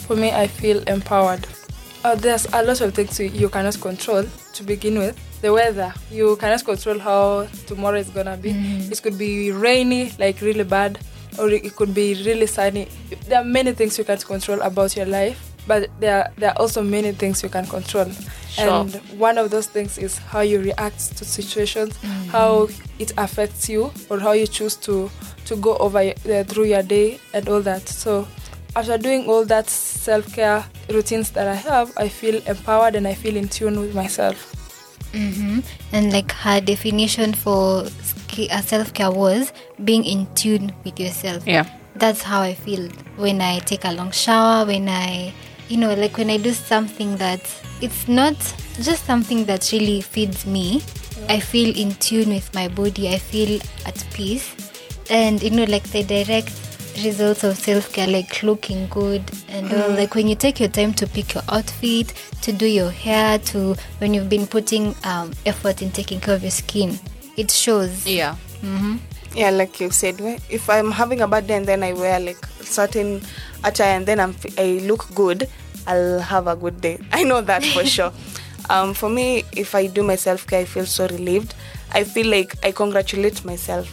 For 0.07 0.17
me, 0.17 0.31
I 0.33 0.49
feel 0.49 0.83
empowered. 0.89 1.47
Uh, 2.03 2.15
there's 2.15 2.47
a 2.53 2.63
lot 2.63 2.81
of 2.81 2.95
things 2.95 3.21
you, 3.21 3.49
cannot 3.51 3.79
control 3.81 4.25
to 4.55 4.63
begin 4.63 4.99
with. 4.99 5.19
The 5.43 5.53
weather, 5.53 5.93
you 6.11 6.37
cannot 6.37 6.65
control 6.65 6.99
how 6.99 7.47
tomorrow 7.67 7.99
is 7.99 8.09
gonna 8.11 8.37
be. 8.37 8.51
It 8.51 9.03
could 9.03 9.19
be 9.19 9.53
rainy, 9.53 10.13
like 10.19 10.41
really 10.41 10.65
bad, 10.65 10.99
or 11.39 11.49
it 11.51 11.77
could 11.77 11.95
be 11.95 12.15
really 12.25 12.47
sunny. 12.47 12.89
There 13.29 13.39
are 13.41 13.45
many 13.45 13.73
things 13.73 13.99
you 13.99 14.05
can't 14.05 14.25
control 14.25 14.61
about 14.63 14.97
your 14.97 15.07
life, 15.07 15.53
but 15.67 15.91
there 16.01 16.19
are, 16.25 16.31
there 16.37 16.51
are 16.51 16.57
also 16.59 16.83
many 16.83 17.13
things 17.13 17.43
you 17.43 17.49
can 17.49 17.67
control. 17.67 18.11
Sure. 18.49 18.69
And 18.69 18.95
one 19.19 19.39
of 19.39 19.51
those 19.51 19.67
things 19.67 19.99
is 19.99 20.19
how 20.19 20.41
you 20.41 20.61
react 20.61 21.17
to 21.19 21.25
situations, 21.25 21.97
how 22.29 22.69
it 22.99 23.13
affects 23.17 23.69
you, 23.69 23.93
or 24.09 24.19
how 24.19 24.33
you 24.33 24.47
choose 24.47 24.77
to 24.77 25.11
to 25.47 25.57
go 25.57 25.77
over 25.79 25.99
uh, 25.99 26.45
through 26.45 26.65
your 26.65 26.83
day 26.83 27.19
and 27.35 27.49
all 27.49 27.61
that. 27.61 27.89
So 27.89 28.27
after 28.77 28.97
doing 28.99 29.27
all 29.29 29.45
that 29.47 29.69
self-care 29.69 30.65
routines 30.91 31.31
that 31.33 31.49
I 31.49 31.55
have, 31.55 31.93
I 31.97 32.09
feel 32.09 32.41
empowered 32.47 32.95
and 32.95 33.07
I 33.07 33.15
feel 33.15 33.37
in 33.37 33.49
tune 33.49 33.81
with 33.81 33.95
myself. 33.95 34.37
hmm 35.13 35.61
And 35.93 36.13
like 36.13 36.31
her 36.33 36.61
definition 36.61 37.35
for 37.35 37.87
ski- 38.03 38.49
uh, 38.51 38.61
self 38.61 38.93
care 38.95 39.11
was 39.11 39.53
being 39.85 40.05
in 40.05 40.27
tune 40.35 40.73
with 40.85 41.01
yourself. 41.01 41.47
yeah 41.47 41.67
That's 41.97 42.23
how 42.23 42.41
I 42.43 42.55
feel 42.55 42.89
when 43.17 43.41
I 43.41 43.59
take 43.59 43.85
a 43.85 43.93
long 43.93 44.11
shower, 44.13 44.65
when 44.65 44.89
I, 44.89 45.33
you 45.69 45.77
know, 45.77 45.93
like 45.95 46.17
when 46.17 46.31
I 46.31 46.37
do 46.39 46.53
something 46.53 47.17
that 47.19 47.41
it's 47.83 48.07
not 48.09 48.37
just 48.81 49.05
something 49.05 49.45
that 49.47 49.71
really 49.73 50.01
feeds 50.01 50.47
me. 50.47 50.83
I 51.29 51.41
feel 51.41 51.77
in 51.77 51.93
tune 51.97 52.31
with 52.31 52.55
my 52.55 52.69
body. 52.69 53.09
I 53.09 53.19
feel 53.19 53.61
at 53.85 54.03
peace. 54.15 54.55
And, 55.11 55.43
you 55.43 55.51
know, 55.51 55.65
like 55.65 55.83
the 55.91 56.03
direct 56.05 56.53
results 57.05 57.45
of 57.45 57.57
self 57.57 57.93
care, 57.93 58.07
like 58.07 58.43
looking 58.43 58.87
good 58.89 59.23
and 59.49 59.73
all. 59.73 59.91
Like 59.91 60.15
when 60.15 60.29
you 60.29 60.35
take 60.35 60.61
your 60.61 60.69
time 60.69 60.93
to 60.95 61.07
pick 61.07 61.35
your 61.35 61.43
outfit, 61.49 62.13
to 62.43 62.53
do 62.53 62.67
your 62.67 62.91
hair, 62.91 63.39
to 63.39 63.75
when 63.99 64.15
you've 64.15 64.29
been 64.29 64.47
putting 64.47 64.95
um, 65.05 65.33
effort 65.47 65.83
in 65.83 65.91
taking 65.91 66.21
care 66.21 66.35
of 66.35 66.43
your 66.43 66.51
skin, 66.51 66.99
it 67.37 67.51
shows. 67.51 68.07
yeah. 68.07 68.37
Yeah 69.35 69.51
like 69.51 69.79
you 69.81 69.91
said 69.91 70.21
if 70.51 70.69
i'm 70.69 70.91
having 70.91 71.21
a 71.21 71.29
bad 71.29 71.47
day 71.47 71.55
and 71.57 71.65
then 71.67 71.85
i 71.85 71.93
wear 71.93 72.19
like 72.19 72.45
certain 72.63 73.23
attire 73.63 73.97
and 73.97 74.05
then 74.05 74.19
I'm, 74.19 74.31
f- 74.31 74.59
i 74.59 74.81
look 74.85 75.07
good 75.15 75.49
i'll 75.87 76.19
have 76.19 76.49
a 76.49 76.57
good 76.57 76.81
day. 76.81 76.99
I 77.13 77.23
know 77.23 77.41
that 77.41 77.65
for 77.65 77.85
sure. 77.97 78.13
Um, 78.69 78.93
for 78.93 79.09
me 79.09 79.45
if 79.53 79.77
i 79.77 79.87
do 79.87 80.03
my 80.03 80.17
self-care 80.17 80.61
i 80.61 80.65
feel 80.65 80.85
so 80.85 81.07
relieved. 81.07 81.55
I 81.93 82.03
feel 82.05 82.27
like 82.27 82.57
i 82.65 82.73
congratulate 82.73 83.45
myself. 83.45 83.93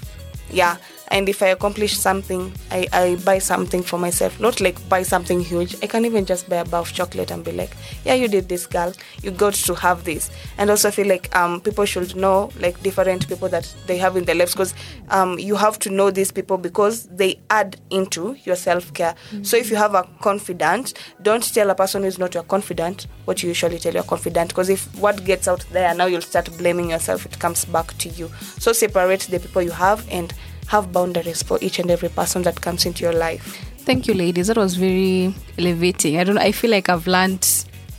Yeah 0.49 0.77
and 1.09 1.29
if 1.29 1.41
i 1.41 1.47
accomplish 1.47 1.97
something 1.97 2.51
I, 2.71 2.87
I 2.91 3.15
buy 3.23 3.39
something 3.39 3.81
for 3.83 3.97
myself 3.97 4.39
not 4.39 4.59
like 4.61 4.77
buy 4.89 5.03
something 5.03 5.39
huge. 5.39 5.75
I 5.81 5.87
can 5.87 6.05
even 6.05 6.25
just 6.25 6.49
buy 6.49 6.57
a 6.57 6.65
bar 6.65 6.81
of 6.81 6.91
chocolate 6.93 7.31
and 7.31 7.43
be 7.43 7.51
like 7.51 7.71
yeah 8.05 8.13
you 8.13 8.27
did 8.27 8.49
this 8.49 8.65
girl. 8.65 8.93
You 9.21 9.31
got 9.31 9.53
to 9.53 9.75
have 9.75 10.03
this. 10.03 10.29
And 10.57 10.69
also 10.69 10.91
feel 10.91 11.07
like 11.07 11.33
um, 11.35 11.61
people 11.61 11.85
should 11.85 12.15
know 12.15 12.49
like 12.59 12.81
different 12.83 13.27
people 13.27 13.49
that 13.49 13.73
they 13.87 13.97
have 13.97 14.17
in 14.17 14.25
their 14.25 14.35
lives 14.35 14.53
because 14.53 14.73
um, 15.09 15.39
you 15.39 15.55
have 15.55 15.79
to 15.79 15.89
know 15.89 16.11
these 16.11 16.31
people 16.31 16.57
because 16.57 17.05
they 17.07 17.39
add 17.49 17.77
into 17.89 18.35
your 18.43 18.55
self-care. 18.55 19.15
So 19.43 19.57
if 19.57 19.69
you 19.69 19.75
have 19.77 19.93
a 19.95 20.03
confidant 20.21 20.93
don't 21.21 21.43
tell 21.53 21.69
a 21.69 21.75
person 21.75 22.01
who 22.03 22.07
is 22.07 22.19
not 22.19 22.33
your 22.33 22.43
confidant 22.43 23.07
what 23.25 23.41
you 23.43 23.49
usually 23.49 23.79
tell 23.79 23.93
your 23.93 24.03
confidant 24.03 24.49
because 24.49 24.69
if 24.69 24.93
what 24.99 25.23
gets 25.25 25.47
out 25.47 25.65
there 25.71 25.93
now 25.93 26.05
you'll 26.05 26.21
start 26.21 26.49
blaming 26.57 26.89
yourself. 26.91 27.25
It 27.25 27.39
comes 27.39 27.65
back 27.65 27.97
to 27.99 28.09
you. 28.09 28.29
So 28.59 28.73
separate 28.73 29.21
the 29.21 29.39
people 29.39 29.61
you 29.61 29.71
have 29.71 30.07
and 30.11 30.33
have 30.67 30.91
boundaries 30.91 31.41
for 31.43 31.57
each 31.61 31.79
and 31.79 31.89
every 31.91 32.09
person 32.09 32.41
that 32.43 32.59
comes 32.61 32.85
into 32.85 33.03
your 33.03 33.13
life 33.13 33.63
Thank 33.87 34.05
you, 34.05 34.15
ladies. 34.15 34.47
That 34.47 34.57
was 34.57 34.75
very 34.75 35.33
elevating. 35.57 36.17
I 36.19 36.25
don't 36.25 36.35
know. 36.35 36.41
I 36.41 36.51
feel 36.51 36.69
like 36.71 36.89
I've 36.89 37.07
learned 37.07 37.47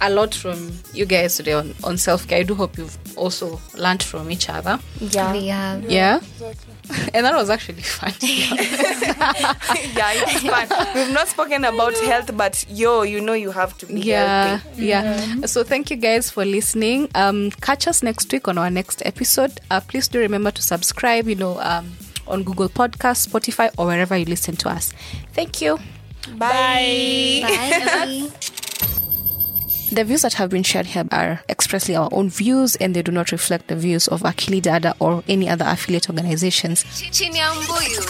a 0.02 0.10
lot 0.10 0.34
from 0.34 0.70
you 0.92 1.06
guys 1.06 1.38
today 1.38 1.54
on, 1.54 1.74
on 1.82 1.96
self 1.96 2.28
care. 2.28 2.40
I 2.40 2.42
do 2.42 2.54
hope 2.54 2.76
you've 2.76 2.98
also 3.16 3.58
learned 3.74 4.02
from 4.02 4.30
each 4.30 4.50
other. 4.50 4.78
Yeah. 5.00 5.32
We 5.32 5.46
have. 5.46 5.90
Yeah. 5.90 6.16
Exactly. 6.18 6.74
And 7.14 7.24
that 7.24 7.34
was 7.34 7.48
actually 7.48 7.80
fun. 7.80 8.12
yeah, 8.20 10.12
it's 10.14 10.40
fun. 10.42 10.94
We've 10.94 11.12
not 11.14 11.28
spoken 11.28 11.64
about 11.64 11.96
health, 12.00 12.36
but 12.36 12.64
yo, 12.68 13.00
you 13.02 13.22
know 13.22 13.32
you 13.32 13.50
have 13.50 13.76
to 13.78 13.86
be 13.86 14.00
yeah 14.00 14.56
healthy. 14.58 14.84
yeah 14.86 15.46
so 15.46 15.64
thank 15.64 15.90
you 15.90 15.96
guys 15.96 16.30
for 16.30 16.44
listening 16.44 17.08
um 17.14 17.50
catch 17.62 17.86
us 17.88 18.02
next 18.02 18.30
week 18.32 18.46
on 18.48 18.58
our 18.58 18.70
next 18.70 19.02
episode 19.06 19.58
uh, 19.70 19.80
please 19.80 20.08
do 20.08 20.18
remember 20.18 20.50
to 20.50 20.62
subscribe 20.62 21.28
you 21.28 21.34
know 21.34 21.58
um 21.60 21.92
on 22.28 22.42
google 22.44 22.68
podcast 22.68 23.26
spotify 23.28 23.70
or 23.76 23.86
wherever 23.86 24.16
you 24.16 24.24
listen 24.24 24.56
to 24.56 24.68
us. 24.68 24.92
Thank 25.32 25.60
you. 25.60 25.78
Bye. 26.36 27.40
Bye. 27.42 28.28
the 29.92 30.04
views 30.04 30.22
that 30.22 30.34
have 30.34 30.50
been 30.50 30.62
shared 30.62 30.86
here 30.86 31.04
are 31.10 31.40
expressly 31.48 31.96
our 31.96 32.08
own 32.12 32.28
views 32.28 32.76
and 32.76 32.94
they 32.94 33.02
do 33.02 33.10
not 33.12 33.32
reflect 33.32 33.68
the 33.68 33.76
views 33.76 34.06
of 34.08 34.22
akili 34.22 34.60
dada 34.60 34.94
or 35.00 35.22
any 35.28 35.48
other 35.48 35.64
affiliate 35.66 36.08
organizations. 36.10 36.84
Chini 37.10 37.38
ya 37.38 37.54
mbuyu 37.54 38.02